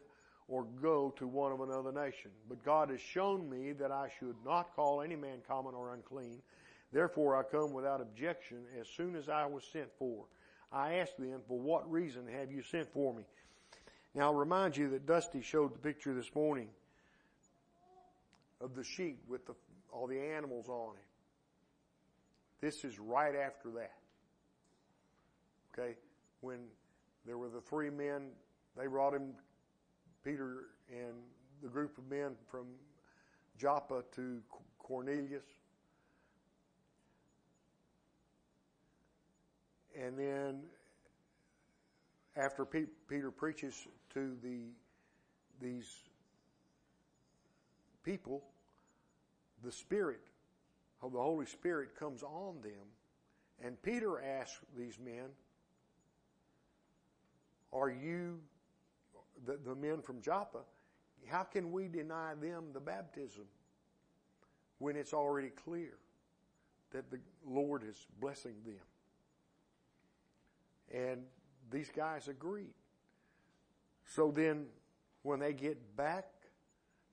or 0.47 0.65
go 0.81 1.13
to 1.17 1.27
one 1.27 1.51
of 1.51 1.61
another 1.61 1.91
nation. 1.91 2.31
But 2.47 2.63
God 2.63 2.89
has 2.89 3.01
shown 3.01 3.49
me 3.49 3.71
that 3.73 3.91
I 3.91 4.09
should 4.19 4.35
not 4.45 4.75
call 4.75 5.01
any 5.01 5.15
man 5.15 5.39
common 5.47 5.73
or 5.73 5.93
unclean. 5.93 6.41
Therefore 6.91 7.35
I 7.35 7.43
come 7.43 7.73
without 7.73 8.01
objection 8.01 8.65
as 8.79 8.87
soon 8.87 9.15
as 9.15 9.29
I 9.29 9.45
was 9.45 9.63
sent 9.71 9.89
for. 9.97 10.25
I 10.71 10.95
asked 10.95 11.17
them, 11.17 11.41
for 11.47 11.59
what 11.59 11.89
reason 11.89 12.27
have 12.27 12.51
you 12.51 12.61
sent 12.61 12.91
for 12.91 13.13
me? 13.13 13.23
Now 14.13 14.23
I'll 14.23 14.33
remind 14.33 14.77
you 14.77 14.89
that 14.89 15.05
Dusty 15.05 15.41
showed 15.41 15.73
the 15.73 15.79
picture 15.79 16.13
this 16.13 16.33
morning 16.33 16.69
of 18.61 18.75
the 18.75 18.83
sheep 18.83 19.19
with 19.27 19.45
the, 19.45 19.53
all 19.91 20.07
the 20.07 20.19
animals 20.19 20.67
on 20.69 20.95
it. 20.95 22.65
This 22.65 22.83
is 22.83 22.99
right 22.99 23.35
after 23.35 23.69
that. 23.71 23.93
Okay? 25.73 25.95
When 26.41 26.59
there 27.25 27.37
were 27.37 27.49
the 27.49 27.61
three 27.61 27.89
men, 27.89 28.29
they 28.77 28.87
brought 28.87 29.13
him, 29.13 29.33
Peter 30.23 30.67
and 30.89 31.13
the 31.61 31.69
group 31.69 31.97
of 31.97 32.09
men 32.09 32.31
from 32.49 32.65
Joppa 33.57 34.03
to 34.15 34.41
Cornelius. 34.79 35.43
And 39.99 40.17
then 40.17 40.63
after 42.35 42.65
P- 42.65 42.85
Peter 43.07 43.31
preaches 43.31 43.87
to 44.13 44.35
the 44.43 44.59
these 45.61 45.89
people, 48.03 48.43
the 49.63 49.71
Spirit 49.71 50.19
of 51.01 51.13
the 51.13 51.19
Holy 51.19 51.45
Spirit 51.45 51.97
comes 51.97 52.23
on 52.23 52.61
them, 52.61 52.87
And 53.63 53.81
Peter 53.81 54.21
asks 54.21 54.59
these 54.77 54.99
men, 54.99 55.29
Are 57.71 57.89
you, 57.89 58.39
the, 59.45 59.57
the 59.65 59.75
men 59.75 60.01
from 60.01 60.21
Joppa, 60.21 60.59
how 61.27 61.43
can 61.43 61.71
we 61.71 61.87
deny 61.87 62.33
them 62.35 62.65
the 62.73 62.79
baptism 62.79 63.45
when 64.79 64.95
it's 64.95 65.13
already 65.13 65.49
clear 65.49 65.93
that 66.91 67.09
the 67.09 67.19
Lord 67.47 67.83
is 67.83 68.05
blessing 68.19 68.55
them? 68.65 68.75
And 70.95 71.23
these 71.69 71.89
guys 71.93 72.29
agreed. 72.29 72.73
So 74.05 74.31
then, 74.31 74.67
when 75.23 75.39
they 75.39 75.51
get 75.51 75.97
back 75.97 76.25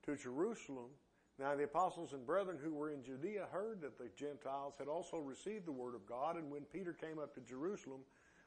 to 0.05 0.17
Jerusalem, 0.17 0.91
now 1.39 1.57
the 1.57 1.65
apostles 1.65 2.13
and 2.13 2.25
brethren 2.25 2.59
who 2.63 2.73
were 2.73 2.91
in 2.91 3.03
Judea 3.03 3.47
heard 3.51 3.81
that 3.81 3.99
the 3.99 4.11
Gentiles 4.17 4.75
had 4.79 4.87
also 4.87 5.17
received 5.17 5.67
the 5.67 5.73
word 5.73 5.95
of 5.95 6.07
God, 6.07 6.37
and 6.37 6.51
when 6.51 6.63
Peter 6.63 6.93
came 6.93 7.19
up 7.19 7.35
to 7.35 7.41
Jerusalem, 7.41 8.01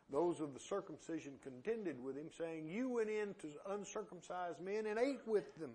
those 0.10 0.40
of 0.40 0.54
the 0.54 0.60
circumcision 0.60 1.34
contended 1.44 2.02
with 2.02 2.16
him, 2.16 2.30
saying, 2.38 2.68
You 2.68 2.90
went 2.90 3.10
in 3.10 3.34
to 3.42 3.50
uncircumcised 3.72 4.62
men 4.62 4.86
and 4.86 5.00
ate 5.00 5.26
with 5.26 5.54
them. 5.58 5.72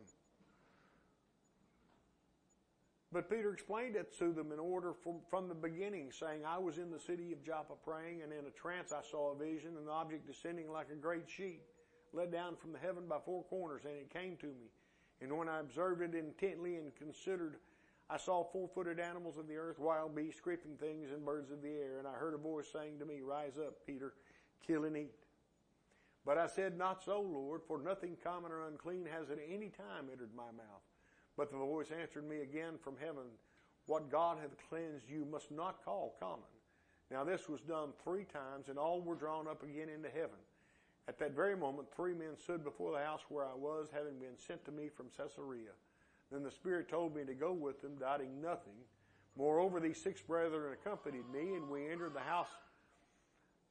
But 3.13 3.29
Peter 3.29 3.53
explained 3.53 3.97
it 3.97 4.17
to 4.19 4.33
them 4.33 4.53
in 4.53 4.61
order 4.61 4.93
from, 4.93 5.17
from 5.29 5.49
the 5.49 5.55
beginning, 5.55 6.13
saying, 6.13 6.43
I 6.47 6.59
was 6.59 6.79
in 6.79 6.91
the 6.91 6.99
city 6.99 7.33
of 7.33 7.45
Joppa 7.45 7.75
praying, 7.85 8.23
and 8.23 8.33
in 8.33 8.47
a 8.47 8.51
trance 8.51 8.93
I 8.93 9.03
saw 9.03 9.33
a 9.33 9.37
vision, 9.37 9.77
an 9.77 9.89
object 9.91 10.29
descending 10.29 10.71
like 10.71 10.91
a 10.93 10.95
great 10.95 11.29
sheet, 11.29 11.63
let 12.13 12.31
down 12.31 12.55
from 12.55 12.73
the 12.73 12.79
heaven 12.79 13.05
by 13.09 13.19
four 13.25 13.43
corners, 13.45 13.83
and 13.85 13.95
it 13.95 14.11
came 14.11 14.37
to 14.37 14.47
me. 14.47 14.71
And 15.21 15.37
when 15.37 15.49
I 15.49 15.59
observed 15.59 16.03
it 16.03 16.15
intently 16.15 16.77
and 16.77 16.95
considered, 16.95 17.57
I 18.09 18.17
saw 18.17 18.45
four-footed 18.45 18.99
animals 18.99 19.39
of 19.39 19.49
the 19.49 19.57
earth, 19.57 19.79
wild 19.79 20.15
beasts, 20.15 20.41
creeping 20.41 20.77
things, 20.77 21.11
and 21.11 21.25
birds 21.25 21.51
of 21.51 21.63
the 21.63 21.69
air. 21.69 21.99
And 21.99 22.09
I 22.09 22.13
heard 22.13 22.35
a 22.35 22.39
voice 22.39 22.67
saying 22.73 22.99
to 23.01 23.05
me, 23.05 23.21
Rise 23.23 23.59
up, 23.59 23.75
Peter, 23.87 24.15
kill 24.67 24.85
and 24.85 24.97
eat. 24.97 25.15
But 26.25 26.39
I 26.39 26.47
said, 26.47 26.77
Not 26.77 27.03
so, 27.03 27.21
Lord, 27.21 27.61
for 27.67 27.81
nothing 27.81 28.17
common 28.23 28.51
or 28.51 28.67
unclean 28.67 29.07
has 29.07 29.31
at 29.31 29.39
any 29.49 29.69
time 29.69 30.07
entered 30.11 30.35
my 30.35 30.51
mouth. 30.51 30.90
But 31.41 31.51
the 31.51 31.57
voice 31.57 31.87
answered 31.91 32.29
me 32.29 32.43
again 32.43 32.75
from 32.85 32.97
heaven, 33.01 33.25
What 33.87 34.11
God 34.11 34.37
hath 34.43 34.51
cleansed 34.69 35.09
you 35.09 35.25
must 35.25 35.51
not 35.51 35.83
call 35.83 36.15
common. 36.21 36.45
Now 37.11 37.25
this 37.25 37.49
was 37.49 37.63
done 37.63 37.95
three 38.05 38.25
times, 38.25 38.69
and 38.69 38.79
all 38.79 39.01
were 39.01 39.15
drawn 39.15 39.49
up 39.49 39.63
again 39.63 39.89
into 39.89 40.11
heaven. 40.11 40.37
At 41.09 41.19
that 41.19 41.35
very 41.35 41.57
moment, 41.57 41.89
three 41.97 42.13
men 42.13 42.37
stood 42.37 42.63
before 42.63 42.93
the 42.93 43.03
house 43.03 43.23
where 43.31 43.47
I 43.47 43.55
was, 43.55 43.89
having 43.91 44.19
been 44.19 44.37
sent 44.37 44.67
to 44.67 44.71
me 44.71 44.91
from 44.95 45.07
Caesarea. 45.17 45.73
Then 46.31 46.43
the 46.43 46.51
Spirit 46.51 46.91
told 46.91 47.17
me 47.17 47.25
to 47.25 47.33
go 47.33 47.55
with 47.55 47.81
them, 47.81 47.97
doubting 47.99 48.43
nothing. 48.43 48.77
Moreover, 49.35 49.81
these 49.81 50.03
six 50.03 50.21
brethren 50.21 50.75
accompanied 50.75 51.25
me, 51.33 51.55
and 51.55 51.71
we 51.71 51.91
entered 51.91 52.13
the 52.13 52.21
house, 52.21 52.53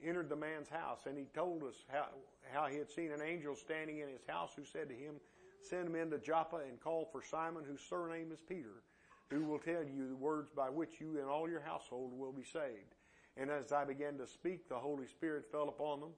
entered 0.03 0.29
the 0.29 0.35
man's 0.35 0.69
house, 0.69 1.01
and 1.05 1.15
he 1.15 1.25
told 1.35 1.61
us 1.61 1.75
how, 1.88 2.07
how 2.51 2.65
he 2.65 2.79
had 2.79 2.89
seen 2.89 3.11
an 3.11 3.21
angel 3.21 3.55
standing 3.55 3.99
in 3.99 4.09
his 4.09 4.25
house 4.27 4.53
who 4.55 4.65
said 4.65 4.89
to 4.89 4.95
him, 4.95 5.17
Send 5.62 5.88
him 5.88 5.96
into 5.96 6.18
Joppa 6.18 6.58
and 6.58 6.80
call 6.80 7.08
for 7.12 7.22
Simon, 7.22 7.63
whose 7.68 7.82
surname 7.82 8.32
is 8.32 8.39
Peter, 8.48 8.84
who 9.30 9.44
will 9.44 9.60
tell 9.60 9.84
you 9.84 10.08
the 10.08 10.16
words 10.16 10.50
by 10.56 10.70
which 10.70 11.00
you 11.00 11.20
and 11.20 11.28
all 11.28 11.50
your 11.50 11.62
household 11.62 12.12
will 12.18 12.32
be 12.32 12.44
saved. 12.44 12.96
And 13.38 13.50
as 13.50 13.72
I 13.72 13.86
began 13.86 14.18
to 14.18 14.28
speak, 14.28 14.68
the 14.68 14.75
Holy 14.75 15.08
Spirit 15.08 15.46
fell 15.51 15.70
upon 15.70 16.00
them, 16.00 16.10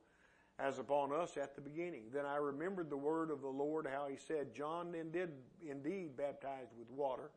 as 0.59 0.79
upon 0.79 1.11
us 1.11 1.37
at 1.37 1.55
the 1.55 1.61
beginning. 1.61 2.03
Then 2.13 2.25
I 2.25 2.35
remembered 2.35 2.89
the 2.89 2.97
word 2.97 3.31
of 3.31 3.41
the 3.41 3.47
Lord, 3.47 3.87
how 3.91 4.07
he 4.07 4.17
said, 4.17 4.55
John 4.55 4.91
then 4.91 5.11
did 5.11 5.31
indeed 5.67 6.15
baptize 6.15 6.67
with 6.77 6.89
water, 6.91 7.31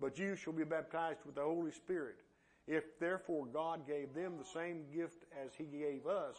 but 0.00 0.18
you 0.18 0.36
shall 0.36 0.52
be 0.52 0.64
baptized 0.64 1.20
with 1.26 1.34
the 1.34 1.42
Holy 1.42 1.72
Spirit. 1.72 2.16
If 2.66 2.98
therefore 3.00 3.46
God 3.46 3.86
gave 3.86 4.14
them 4.14 4.34
the 4.38 4.44
same 4.44 4.84
gift 4.94 5.24
as 5.44 5.54
he 5.56 5.64
gave 5.64 6.06
us 6.06 6.36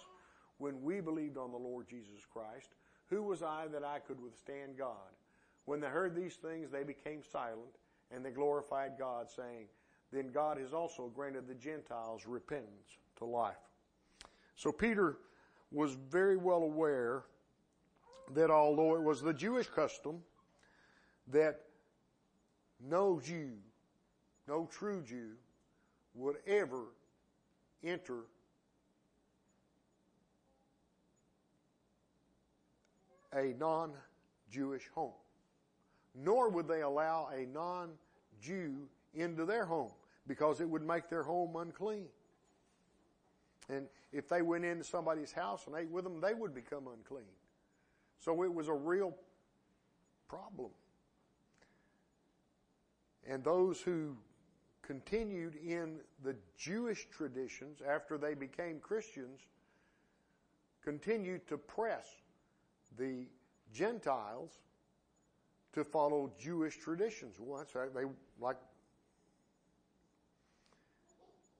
when 0.60 0.82
we 0.82 1.02
believed 1.02 1.38
on 1.38 1.52
the 1.52 1.58
Lord 1.58 1.88
Jesus 1.90 2.26
Christ, 2.32 2.70
who 3.10 3.24
was 3.24 3.42
I 3.42 3.68
that 3.72 3.84
I 3.84 4.00
could 4.00 4.22
withstand 4.22 4.78
God? 4.78 5.14
When 5.66 5.80
they 5.80 5.88
heard 5.88 6.16
these 6.16 6.36
things, 6.36 6.70
they 6.72 6.84
became 6.84 7.22
silent, 7.24 7.78
and 8.12 8.26
they 8.26 8.32
glorified 8.32 8.94
God, 8.98 9.30
saying, 9.30 9.66
Then 10.12 10.32
God 10.32 10.58
has 10.58 10.74
also 10.74 11.12
granted 11.14 11.48
the 11.48 11.56
Gentiles 11.56 12.26
repentance 12.26 12.98
to 13.18 13.26
life. 13.26 13.56
So 14.56 14.72
Peter 14.72 15.18
was 15.72 15.96
very 16.10 16.38
well 16.38 16.64
aware 16.64 17.24
that 18.34 18.52
although 18.52 18.96
it 18.96 19.02
was 19.02 19.22
the 19.22 19.34
Jewish 19.34 19.68
custom 19.68 20.22
that 21.28 21.62
no 22.80 23.20
Jew, 23.20 23.52
no 24.48 24.68
true 24.72 25.02
Jew, 25.02 25.32
would 26.14 26.38
ever 26.48 26.86
enter 27.84 28.26
a 33.34 33.54
non-Jewish 33.58 34.88
home. 34.94 35.14
Nor 36.16 36.50
would 36.50 36.68
they 36.68 36.82
allow 36.82 37.30
a 37.34 37.46
non-Jew 37.46 38.88
into 39.14 39.46
their 39.46 39.66
home 39.66 39.92
because 40.28 40.62
it 40.62 40.70
would 40.70 40.86
make 40.86 41.10
their 41.10 41.24
home 41.24 41.56
unclean. 41.56 42.08
And 43.70 43.88
if 44.12 44.28
they 44.28 44.42
went 44.42 44.66
into 44.66 44.84
somebody's 44.84 45.32
house 45.32 45.68
and 45.68 45.76
ate 45.76 45.90
with 45.90 46.04
them, 46.04 46.20
they 46.20 46.34
would 46.34 46.54
become 46.54 46.88
unclean. 46.88 47.26
So 48.20 48.44
it 48.44 48.54
was 48.54 48.68
a 48.68 48.74
real 48.74 49.16
problem. 50.28 50.72
And 53.28 53.44
those 53.44 53.80
who 53.80 54.18
continued 54.82 55.56
in 55.56 56.00
the 56.24 56.36
Jewish 56.58 57.08
traditions 57.16 57.80
after 57.88 58.18
they 58.18 58.34
became 58.34 58.80
Christians 58.80 59.40
continued 60.84 61.48
to 61.48 61.58
press 61.58 62.08
the 62.98 63.28
Gentiles 63.74 64.60
to 65.74 65.84
follow 65.84 66.32
Jewish 66.40 66.78
traditions. 66.78 67.36
Well, 67.40 67.60
that's 67.60 67.74
they 67.94 68.04
like 68.40 68.58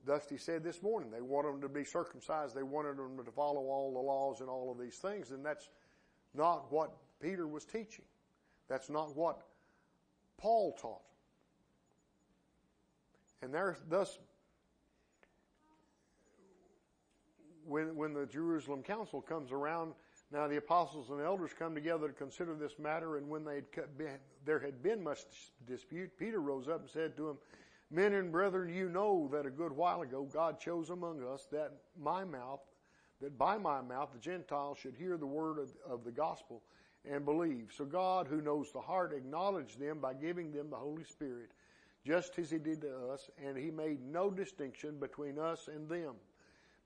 Dusty 0.06 0.38
said 0.38 0.64
this 0.64 0.82
morning. 0.82 1.12
They 1.12 1.22
wanted 1.22 1.54
them 1.54 1.62
to 1.62 1.70
be 1.70 1.84
circumcised. 1.84 2.56
They 2.56 2.64
wanted 2.64 2.98
them 2.98 3.24
to 3.24 3.32
follow 3.32 3.62
all 3.62 3.94
the 3.94 4.00
laws 4.00 4.42
and 4.42 4.50
all 4.50 4.72
of 4.72 4.80
these 4.80 4.96
things, 4.96 5.32
and 5.32 5.46
that's 5.46 5.70
not 6.34 6.72
what 6.72 6.92
Peter 7.22 7.48
was 7.48 7.66
teaching. 7.66 8.06
That's 8.68 8.90
not 8.90 9.16
what 9.16 9.42
Paul 10.38 10.76
taught. 10.80 11.02
And 13.42 13.54
there, 13.54 13.78
thus, 13.90 14.18
when 17.66 17.96
when 17.96 18.14
the 18.14 18.26
Jerusalem 18.26 18.84
Council 18.84 19.22
comes 19.22 19.52
around 19.52 19.94
now 20.32 20.48
the 20.48 20.58
apostles 20.58 21.10
and 21.10 21.22
elders 21.22 21.52
come 21.58 21.74
together 21.74 22.08
to 22.08 22.14
consider 22.14 22.54
this 22.54 22.78
matter, 22.78 23.18
and 23.18 23.28
when 23.28 23.44
they 23.44 23.62
there 24.46 24.60
had 24.60 24.84
been 24.84 25.04
much 25.04 25.22
dispute, 25.68 26.12
Peter 26.18 26.40
rose 26.40 26.68
up 26.68 26.82
and 26.82 26.90
said 26.90 27.18
to 27.18 27.28
them, 27.28 27.38
Men 27.92 28.14
and 28.14 28.32
brethren, 28.32 28.74
you 28.74 28.90
know 28.90 29.28
that 29.32 29.48
a 29.48 29.50
good 29.50 29.72
while 29.72 30.02
ago 30.02 30.28
God 30.32 30.60
chose 30.60 30.92
among 30.92 31.24
us 31.24 31.48
that 31.52 31.72
my 32.00 32.24
mouth, 32.24 32.62
that 33.20 33.38
by 33.38 33.58
my 33.58 33.82
mouth 33.82 34.10
the 34.14 34.20
Gentiles 34.20 34.78
should 34.78 34.94
hear 34.94 35.18
the 35.18 35.26
word 35.26 35.58
of, 35.58 35.70
of 35.90 36.04
the 36.04 36.12
gospel 36.12 36.62
and 37.10 37.26
believe. 37.26 37.72
So 37.76 37.86
God, 37.86 38.28
who 38.28 38.42
knows 38.42 38.72
the 38.72 38.80
heart, 38.80 39.14
acknowledged 39.14 39.80
them 39.80 40.00
by 40.00 40.14
giving 40.14 40.52
them 40.52 40.70
the 40.70 40.76
Holy 40.76 41.04
Spirit, 41.04 41.50
just 42.06 42.38
as 42.38 42.52
he 42.52 42.60
did 42.60 42.82
to 42.82 42.96
us, 43.12 43.32
and 43.44 43.58
he 43.58 43.72
made 43.72 44.06
no 44.06 44.30
distinction 44.30 45.00
between 45.00 45.40
us 45.40 45.68
and 45.68 45.90
them 45.90 46.14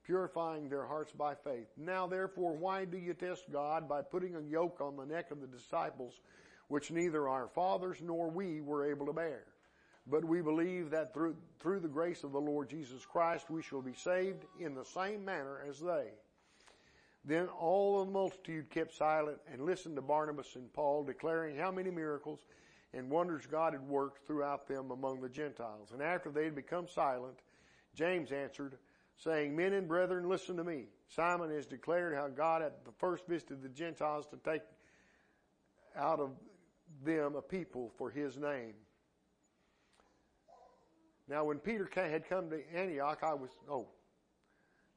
purifying 0.04 0.68
their 0.68 0.86
hearts 0.86 1.12
by 1.12 1.34
faith. 1.34 1.68
Now 1.76 2.06
therefore, 2.06 2.52
why 2.56 2.84
do 2.84 2.98
you 2.98 3.14
test 3.14 3.44
God 3.52 3.88
by 3.88 4.02
putting 4.02 4.36
a 4.36 4.40
yoke 4.40 4.80
on 4.80 4.96
the 4.96 5.06
neck 5.06 5.30
of 5.30 5.40
the 5.40 5.46
disciples, 5.46 6.20
which 6.68 6.90
neither 6.90 7.28
our 7.28 7.48
fathers 7.48 7.98
nor 8.02 8.30
we 8.30 8.60
were 8.60 8.90
able 8.90 9.06
to 9.06 9.12
bear? 9.12 9.44
But 10.06 10.24
we 10.24 10.42
believe 10.42 10.90
that 10.90 11.14
through, 11.14 11.36
through 11.60 11.80
the 11.80 11.88
grace 11.88 12.24
of 12.24 12.32
the 12.32 12.40
Lord 12.40 12.68
Jesus 12.68 13.06
Christ, 13.06 13.48
we 13.48 13.62
shall 13.62 13.80
be 13.80 13.94
saved 13.94 14.44
in 14.60 14.74
the 14.74 14.84
same 14.84 15.24
manner 15.24 15.60
as 15.66 15.80
they. 15.80 16.10
Then 17.24 17.48
all 17.48 18.04
the 18.04 18.10
multitude 18.10 18.68
kept 18.68 18.94
silent 18.94 19.38
and 19.50 19.64
listened 19.64 19.96
to 19.96 20.02
Barnabas 20.02 20.56
and 20.56 20.70
Paul 20.74 21.04
declaring 21.04 21.56
how 21.56 21.70
many 21.70 21.90
miracles 21.90 22.40
and 22.92 23.10
wonders 23.10 23.46
God 23.46 23.72
had 23.72 23.88
worked 23.88 24.26
throughout 24.26 24.68
them 24.68 24.90
among 24.90 25.22
the 25.22 25.28
Gentiles. 25.30 25.90
And 25.92 26.02
after 26.02 26.30
they 26.30 26.44
had 26.44 26.54
become 26.54 26.86
silent, 26.86 27.38
James 27.94 28.30
answered, 28.30 28.76
saying, 29.16 29.54
Men 29.54 29.72
and 29.72 29.88
brethren, 29.88 30.28
listen 30.28 30.56
to 30.56 30.64
me. 30.64 30.86
Simon 31.08 31.50
has 31.50 31.66
declared 31.66 32.14
how 32.14 32.28
God 32.28 32.62
at 32.62 32.84
the 32.84 32.92
first 32.92 33.26
visited 33.26 33.62
the 33.62 33.68
Gentiles 33.68 34.26
to 34.28 34.36
take 34.36 34.62
out 35.96 36.20
of 36.20 36.30
them 37.04 37.36
a 37.36 37.42
people 37.42 37.92
for 37.96 38.10
his 38.10 38.36
name. 38.36 38.74
Now, 41.28 41.44
when 41.44 41.58
Peter 41.58 41.88
had 41.94 42.28
come 42.28 42.50
to 42.50 42.60
Antioch, 42.74 43.20
I 43.22 43.34
was, 43.34 43.50
oh, 43.70 43.88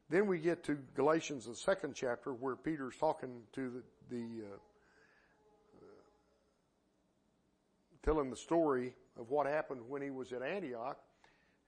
then 0.10 0.27
we 0.27 0.39
get 0.39 0.63
to 0.65 0.77
Galatians, 0.95 1.45
the 1.45 1.56
second 1.56 1.93
chapter, 1.95 2.34
where 2.34 2.56
Peter's 2.56 2.95
talking 2.97 3.41
to 3.53 3.69
the, 4.10 4.15
the 4.15 4.43
uh, 4.43 4.56
uh, 5.77 5.86
telling 8.03 8.30
the 8.30 8.36
story 8.36 8.93
of 9.17 9.30
what 9.30 9.47
happened 9.47 9.82
when 9.88 10.01
he 10.01 10.10
was 10.10 10.32
at 10.34 10.41
Antioch. 10.41 10.97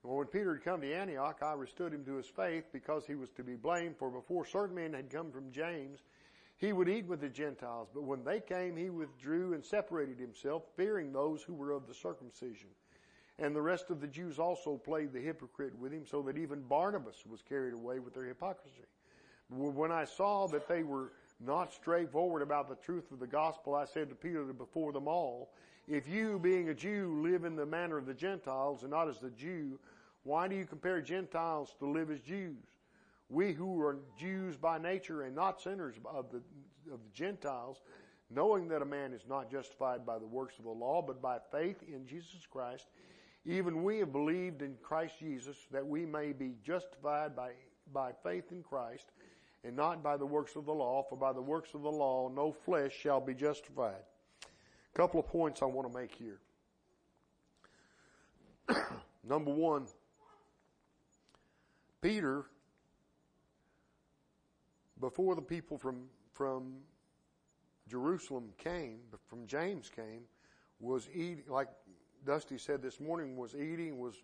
Well, 0.03 0.17
when 0.17 0.27
Peter 0.27 0.53
had 0.53 0.63
come 0.63 0.81
to 0.81 0.93
Antioch, 0.93 1.39
I 1.41 1.55
withstood 1.55 1.93
him 1.93 2.05
to 2.05 2.15
his 2.15 2.27
faith 2.27 2.65
because 2.71 3.05
he 3.05 3.15
was 3.15 3.29
to 3.31 3.43
be 3.43 3.55
blamed, 3.55 3.97
for 3.97 4.09
before 4.09 4.45
certain 4.45 4.75
men 4.75 4.93
had 4.93 5.09
come 5.12 5.31
from 5.31 5.51
James, 5.51 5.99
he 6.57 6.73
would 6.73 6.89
eat 6.89 7.05
with 7.05 7.21
the 7.21 7.29
Gentiles. 7.29 7.89
But 7.93 8.03
when 8.03 8.23
they 8.23 8.39
came, 8.39 8.77
he 8.77 8.89
withdrew 8.89 9.53
and 9.53 9.63
separated 9.63 10.19
himself, 10.19 10.63
fearing 10.75 11.12
those 11.12 11.43
who 11.43 11.53
were 11.53 11.71
of 11.71 11.88
the 11.88 11.93
circumcision. 11.93 12.69
And 13.39 13.55
the 13.55 13.62
rest 13.62 13.89
of 13.89 14.01
the 14.01 14.07
Jews 14.07 14.39
also 14.39 14.77
played 14.77 15.13
the 15.13 15.19
hypocrite 15.19 15.77
with 15.77 15.93
him, 15.93 16.05
so 16.05 16.21
that 16.23 16.38
even 16.38 16.62
Barnabas 16.62 17.25
was 17.29 17.41
carried 17.41 17.73
away 17.73 17.99
with 17.99 18.13
their 18.13 18.25
hypocrisy. 18.25 18.85
When 19.49 19.91
I 19.91 20.05
saw 20.05 20.47
that 20.47 20.67
they 20.67 20.83
were 20.83 21.13
not 21.39 21.73
straightforward 21.73 22.41
about 22.41 22.67
the 22.69 22.75
truth 22.75 23.12
of 23.12 23.19
the 23.19 23.27
gospel, 23.27 23.75
I 23.75 23.85
said 23.85 24.09
to 24.09 24.15
Peter 24.15 24.43
before 24.45 24.91
them 24.91 25.07
all, 25.07 25.51
if 25.89 26.08
you, 26.08 26.38
being 26.38 26.69
a 26.69 26.73
Jew, 26.73 27.19
live 27.23 27.45
in 27.45 27.56
the 27.56 27.65
manner 27.65 27.97
of 27.97 28.06
the 28.06 28.13
Gentiles 28.13 28.84
and 28.84 28.91
not 28.91 29.10
as 29.10 29.17
the 29.17 29.32
Jew, 29.32 29.80
why 30.23 30.47
do 30.47 30.56
you 30.56 30.65
compare 30.65 31.02
Gentiles 31.02 31.75
to 31.80 31.88
live 31.88 32.12
as 32.12 32.19
Jews? 32.19 32.63
We 33.28 33.54
who 33.54 33.82
are 33.82 33.97
Jews 34.17 34.56
by 34.56 34.78
nature 34.78 35.23
and 35.23 35.36
not 35.36 35.60
sinners 35.60 35.95
of 36.06 36.32
the, 36.32 36.38
of 36.93 36.99
the 37.04 37.12
Gentiles, 37.13 37.82
knowing 38.30 38.67
that 38.67 38.84
a 38.84 38.86
man 38.86 39.13
is 39.13 39.23
not 39.28 39.49
justified 39.49 40.06
by 40.06 40.19
the 40.19 40.28
works 40.28 40.60
of 40.60 40.65
the 40.65 40.69
law, 40.69 41.02
but 41.02 41.21
by 41.21 41.38
faith 41.52 41.78
in 41.88 42.06
Jesus 42.06 42.45
Christ, 42.49 42.88
even 43.45 43.84
we 43.84 43.97
have 43.97 44.12
believed 44.12 44.62
in 44.62 44.75
Christ 44.84 45.15
Jesus 45.19 45.58
that 45.71 45.86
we 45.86 46.06
may 46.06 46.34
be 46.34 46.54
justified 46.63 47.36
by, 47.36 47.52
by 47.91 48.12
faith 48.23 48.52
in 48.52 48.62
Christ 48.62 49.08
and 49.63 49.75
not 49.75 50.04
by 50.04 50.17
the 50.17 50.25
works 50.25 50.56
of 50.56 50.65
the 50.65 50.73
law, 50.73 51.04
for 51.10 51.15
by 51.15 51.34
the 51.34 51.41
works 51.41 51.73
of 51.73 51.82
the 51.82 51.91
law 51.91 52.30
no 52.30 52.52
flesh 52.52 52.93
shall 52.93 53.19
be 53.19 53.34
justified. 53.34 54.04
A 54.93 54.97
couple 54.97 55.19
of 55.19 55.28
points 55.28 55.62
I 55.62 55.65
want 55.65 55.91
to 55.91 55.97
make 55.97 56.13
here. 56.15 56.39
Number 59.23 59.52
one, 59.52 59.88
Peter, 62.02 62.45
before 64.99 65.36
the 65.36 65.41
people 65.41 65.78
from, 65.78 66.06
from 66.34 66.78
Jerusalem 67.88 68.49
came, 68.58 68.99
from 69.28 69.47
James 69.47 69.89
came, 69.93 70.23
was 70.80 71.10
eating, 71.13 71.43
like 71.47 71.67
Dusty 72.25 72.58
said 72.58 72.82
this 72.82 72.99
morning, 72.99 73.36
was 73.36 73.56
eating, 73.56 73.99
was, 73.99 74.15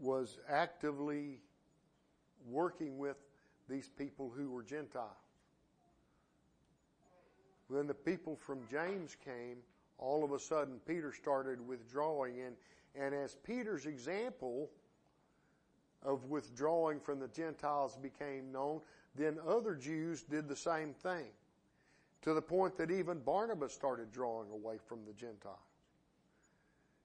was 0.00 0.38
actively 0.48 1.40
working 2.46 2.98
with 2.98 3.16
these 3.68 3.88
people 3.88 4.32
who 4.34 4.50
were 4.50 4.62
Gentiles. 4.62 5.23
When 7.68 7.86
the 7.86 7.94
people 7.94 8.36
from 8.36 8.60
James 8.70 9.16
came, 9.24 9.56
all 9.98 10.24
of 10.24 10.32
a 10.32 10.38
sudden 10.38 10.80
Peter 10.86 11.12
started 11.12 11.66
withdrawing 11.66 12.40
and, 12.40 12.56
and 12.94 13.14
as 13.14 13.36
Peter's 13.44 13.86
example 13.86 14.70
of 16.02 16.24
withdrawing 16.26 17.00
from 17.00 17.18
the 17.18 17.28
Gentiles 17.28 17.96
became 18.00 18.52
known, 18.52 18.80
then 19.14 19.38
other 19.46 19.74
Jews 19.74 20.22
did 20.22 20.48
the 20.48 20.56
same 20.56 20.92
thing 20.92 21.26
to 22.22 22.34
the 22.34 22.42
point 22.42 22.76
that 22.76 22.90
even 22.90 23.18
Barnabas 23.20 23.72
started 23.72 24.12
drawing 24.12 24.50
away 24.50 24.76
from 24.86 25.00
the 25.06 25.12
Gentiles. 25.12 25.58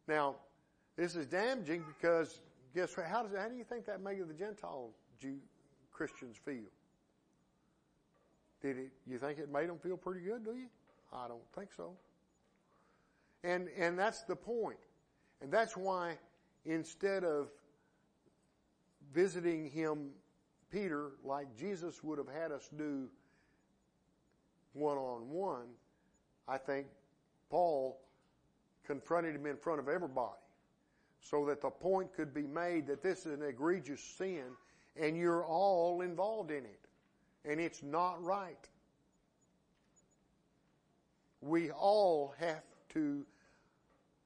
Now, 0.08 0.36
this 0.96 1.16
is 1.16 1.26
damaging 1.26 1.84
because 1.88 2.40
guess 2.74 2.96
what? 2.98 3.06
How 3.06 3.24
does 3.24 3.38
how 3.38 3.48
do 3.48 3.56
you 3.56 3.64
think 3.64 3.86
that 3.86 4.02
made 4.02 4.20
the 4.28 4.34
Gentile 4.34 4.90
Jew, 5.22 5.38
Christians 5.92 6.38
feel? 6.44 6.68
Did 8.62 8.78
it, 8.78 8.92
you 9.08 9.18
think 9.18 9.40
it 9.40 9.52
made 9.52 9.70
them 9.70 9.78
feel 9.80 9.98
pretty 9.98 10.22
good, 10.22 10.44
do 10.44 10.52
you? 10.52 10.68
I 11.14 11.28
don't 11.28 11.42
think 11.56 11.70
so. 11.76 11.94
And, 13.44 13.70
and 13.78 13.98
that's 13.98 14.24
the 14.24 14.36
point. 14.36 14.80
And 15.42 15.52
that's 15.52 15.78
why 15.78 16.18
instead 16.66 17.24
of 17.24 17.48
visiting 19.14 19.70
him, 19.70 20.10
Peter, 20.72 21.12
like 21.24 21.48
Jesus 21.58 22.04
would 22.04 22.18
have 22.18 22.28
had 22.28 22.52
us 22.52 22.70
do 22.78 23.08
one 24.74 24.98
on 24.98 25.30
one, 25.30 25.68
I 26.48 26.58
think 26.58 26.88
Paul 27.50 28.00
confronted 28.86 29.36
him 29.36 29.46
in 29.46 29.58
front 29.58 29.80
of 29.80 29.88
everybody 29.88 30.34
so 31.22 31.46
that 31.46 31.62
the 31.62 31.70
point 31.70 32.14
could 32.14 32.34
be 32.34 32.48
made 32.48 32.88
that 32.88 33.02
this 33.02 33.26
is 33.26 33.40
an 33.40 33.44
egregious 33.44 34.02
sin 34.02 34.44
and 35.00 35.18
you're 35.18 35.46
all 35.46 36.02
involved 36.02 36.52
in 36.52 36.66
it. 36.66 36.79
And 37.46 37.60
it's 37.60 37.84
not 37.84 38.24
right. 38.24 38.68
We 41.42 41.72
all 41.72 42.34
have 42.40 42.64
to 42.90 43.26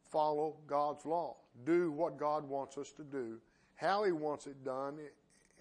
follow 0.09 0.55
God's 0.67 1.05
law, 1.05 1.35
do 1.65 1.91
what 1.91 2.17
God 2.17 2.47
wants 2.47 2.77
us 2.77 2.91
to 2.93 3.03
do, 3.03 3.39
how 3.75 4.03
He 4.03 4.11
wants 4.11 4.47
it 4.47 4.63
done, 4.63 4.97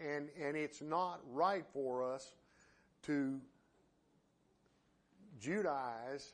and, 0.01 0.29
and 0.41 0.57
it's 0.57 0.81
not 0.81 1.21
right 1.31 1.65
for 1.73 2.03
us 2.03 2.33
to 3.03 3.39
Judaize 5.41 6.33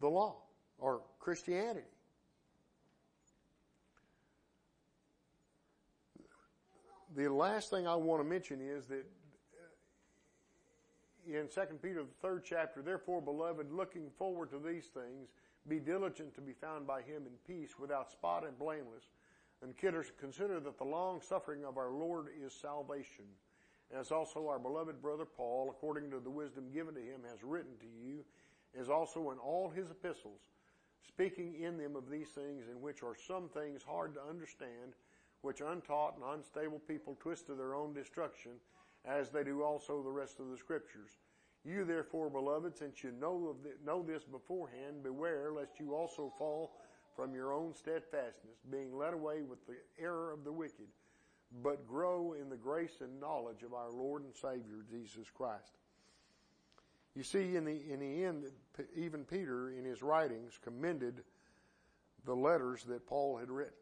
the 0.00 0.08
law 0.08 0.36
or 0.78 1.00
Christianity. 1.18 1.86
the 7.14 7.28
last 7.28 7.70
thing 7.70 7.86
I 7.86 7.96
want 7.96 8.22
to 8.22 8.28
mention 8.28 8.60
is 8.60 8.86
that 8.86 9.04
in 11.26 11.48
2 11.48 11.60
Peter, 11.82 12.02
the 12.02 12.20
third 12.20 12.44
chapter, 12.44 12.82
therefore, 12.82 13.20
beloved, 13.20 13.72
looking 13.72 14.10
forward 14.18 14.50
to 14.50 14.58
these 14.58 14.86
things, 14.86 15.28
be 15.68 15.78
diligent 15.78 16.34
to 16.34 16.40
be 16.40 16.52
found 16.52 16.86
by 16.86 17.02
him 17.02 17.24
in 17.26 17.32
peace, 17.46 17.78
without 17.78 18.10
spot 18.10 18.46
and 18.46 18.58
blameless, 18.58 19.04
and 19.62 19.76
consider 19.76 20.60
that 20.60 20.78
the 20.78 20.84
long 20.84 21.20
suffering 21.20 21.64
of 21.64 21.76
our 21.76 21.90
Lord 21.90 22.28
is 22.44 22.52
salvation. 22.52 23.26
As 23.92 24.10
also 24.12 24.48
our 24.48 24.58
beloved 24.58 25.02
brother 25.02 25.24
Paul, 25.24 25.68
according 25.68 26.10
to 26.12 26.20
the 26.20 26.30
wisdom 26.30 26.70
given 26.72 26.94
to 26.94 27.00
him, 27.00 27.20
has 27.28 27.42
written 27.42 27.76
to 27.80 27.86
you, 27.86 28.24
as 28.78 28.88
also 28.88 29.32
in 29.32 29.38
all 29.38 29.68
his 29.68 29.90
epistles, 29.90 30.40
speaking 31.06 31.60
in 31.60 31.76
them 31.76 31.96
of 31.96 32.08
these 32.08 32.28
things 32.28 32.68
in 32.70 32.80
which 32.80 33.02
are 33.02 33.16
some 33.26 33.48
things 33.48 33.82
hard 33.82 34.14
to 34.14 34.22
understand, 34.22 34.94
which 35.42 35.60
untaught 35.60 36.14
and 36.16 36.24
unstable 36.38 36.78
people 36.78 37.16
twist 37.20 37.46
to 37.46 37.54
their 37.54 37.74
own 37.74 37.92
destruction, 37.92 38.52
as 39.04 39.30
they 39.30 39.44
do 39.44 39.62
also 39.62 40.02
the 40.02 40.10
rest 40.10 40.40
of 40.40 40.50
the 40.50 40.56
scriptures. 40.56 41.10
You 41.64 41.84
therefore, 41.84 42.30
beloved, 42.30 42.76
since 42.76 43.02
you 43.02 43.12
know, 43.12 43.54
the, 43.62 43.70
know 43.84 44.02
this 44.02 44.24
beforehand, 44.24 45.02
beware 45.02 45.52
lest 45.52 45.78
you 45.78 45.94
also 45.94 46.32
fall 46.38 46.72
from 47.16 47.34
your 47.34 47.52
own 47.52 47.74
steadfastness, 47.74 48.56
being 48.70 48.96
led 48.96 49.12
away 49.12 49.42
with 49.42 49.66
the 49.66 49.76
error 50.02 50.32
of 50.32 50.44
the 50.44 50.52
wicked, 50.52 50.86
but 51.62 51.86
grow 51.86 52.34
in 52.40 52.48
the 52.48 52.56
grace 52.56 53.00
and 53.00 53.20
knowledge 53.20 53.62
of 53.62 53.74
our 53.74 53.90
Lord 53.90 54.22
and 54.22 54.34
Savior 54.34 54.84
Jesus 54.90 55.26
Christ. 55.34 55.76
You 57.14 57.24
see, 57.24 57.56
in 57.56 57.64
the, 57.64 57.78
in 57.90 58.00
the 58.00 58.24
end, 58.24 58.44
even 58.96 59.24
Peter 59.24 59.70
in 59.70 59.84
his 59.84 60.02
writings 60.02 60.58
commended 60.62 61.22
the 62.24 62.36
letters 62.36 62.84
that 62.84 63.06
Paul 63.06 63.36
had 63.36 63.50
written 63.50 63.74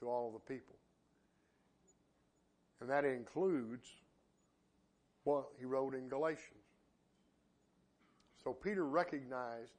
to 0.00 0.08
all 0.08 0.28
of 0.28 0.34
the 0.34 0.54
people. 0.54 0.74
And 2.80 2.90
that 2.90 3.04
includes 3.04 3.88
what 5.26 5.46
he 5.58 5.64
wrote 5.64 5.92
in 5.94 6.08
Galatians. 6.08 6.52
So 8.44 8.52
Peter 8.52 8.86
recognized 8.86 9.72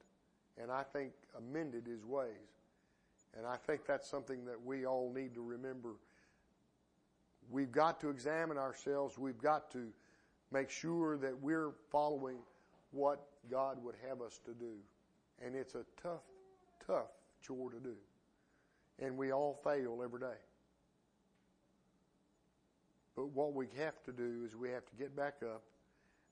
and 0.60 0.70
I 0.70 0.82
think 0.82 1.12
amended 1.38 1.86
his 1.86 2.04
ways. 2.04 2.28
And 3.36 3.46
I 3.46 3.56
think 3.56 3.86
that's 3.86 4.08
something 4.08 4.44
that 4.44 4.62
we 4.62 4.84
all 4.84 5.10
need 5.14 5.34
to 5.34 5.40
remember. 5.40 5.94
We've 7.50 7.72
got 7.72 7.98
to 8.00 8.10
examine 8.10 8.58
ourselves. 8.58 9.16
We've 9.16 9.40
got 9.40 9.70
to 9.72 9.88
make 10.52 10.68
sure 10.68 11.16
that 11.16 11.40
we're 11.40 11.72
following 11.90 12.38
what 12.90 13.20
God 13.50 13.82
would 13.82 13.94
have 14.06 14.20
us 14.20 14.40
to 14.44 14.52
do. 14.52 14.74
And 15.42 15.54
it's 15.54 15.74
a 15.74 15.84
tough, 16.02 16.24
tough 16.86 17.10
chore 17.42 17.70
to 17.70 17.78
do. 17.78 17.94
And 18.98 19.16
we 19.16 19.32
all 19.32 19.58
fail 19.64 20.00
every 20.04 20.20
day. 20.20 20.36
But 23.18 23.30
what 23.34 23.52
we 23.52 23.66
have 23.78 24.00
to 24.04 24.12
do 24.12 24.44
is 24.46 24.54
we 24.54 24.70
have 24.70 24.86
to 24.86 24.94
get 24.96 25.16
back 25.16 25.38
up 25.42 25.64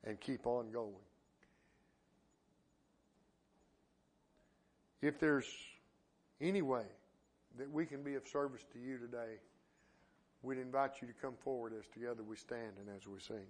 and 0.05 0.21
keep 0.21 0.47
on 0.47 0.71
going. 0.71 0.95
If 5.03 5.19
there's 5.19 5.49
any 6.41 6.63
way 6.63 6.85
that 7.59 7.69
we 7.69 7.87
can 7.87 8.05
be 8.05 8.15
of 8.15 8.25
service 8.29 8.61
to 8.73 8.79
you 8.79 8.99
today, 8.99 9.41
we'd 10.43 10.59
invite 10.59 11.03
you 11.03 11.09
to 11.09 11.15
come 11.15 11.35
forward 11.43 11.73
as 11.77 11.89
together 11.93 12.23
we 12.23 12.37
stand 12.37 12.75
and 12.79 12.97
as 12.97 13.05
we 13.05 13.19
sing. 13.19 13.49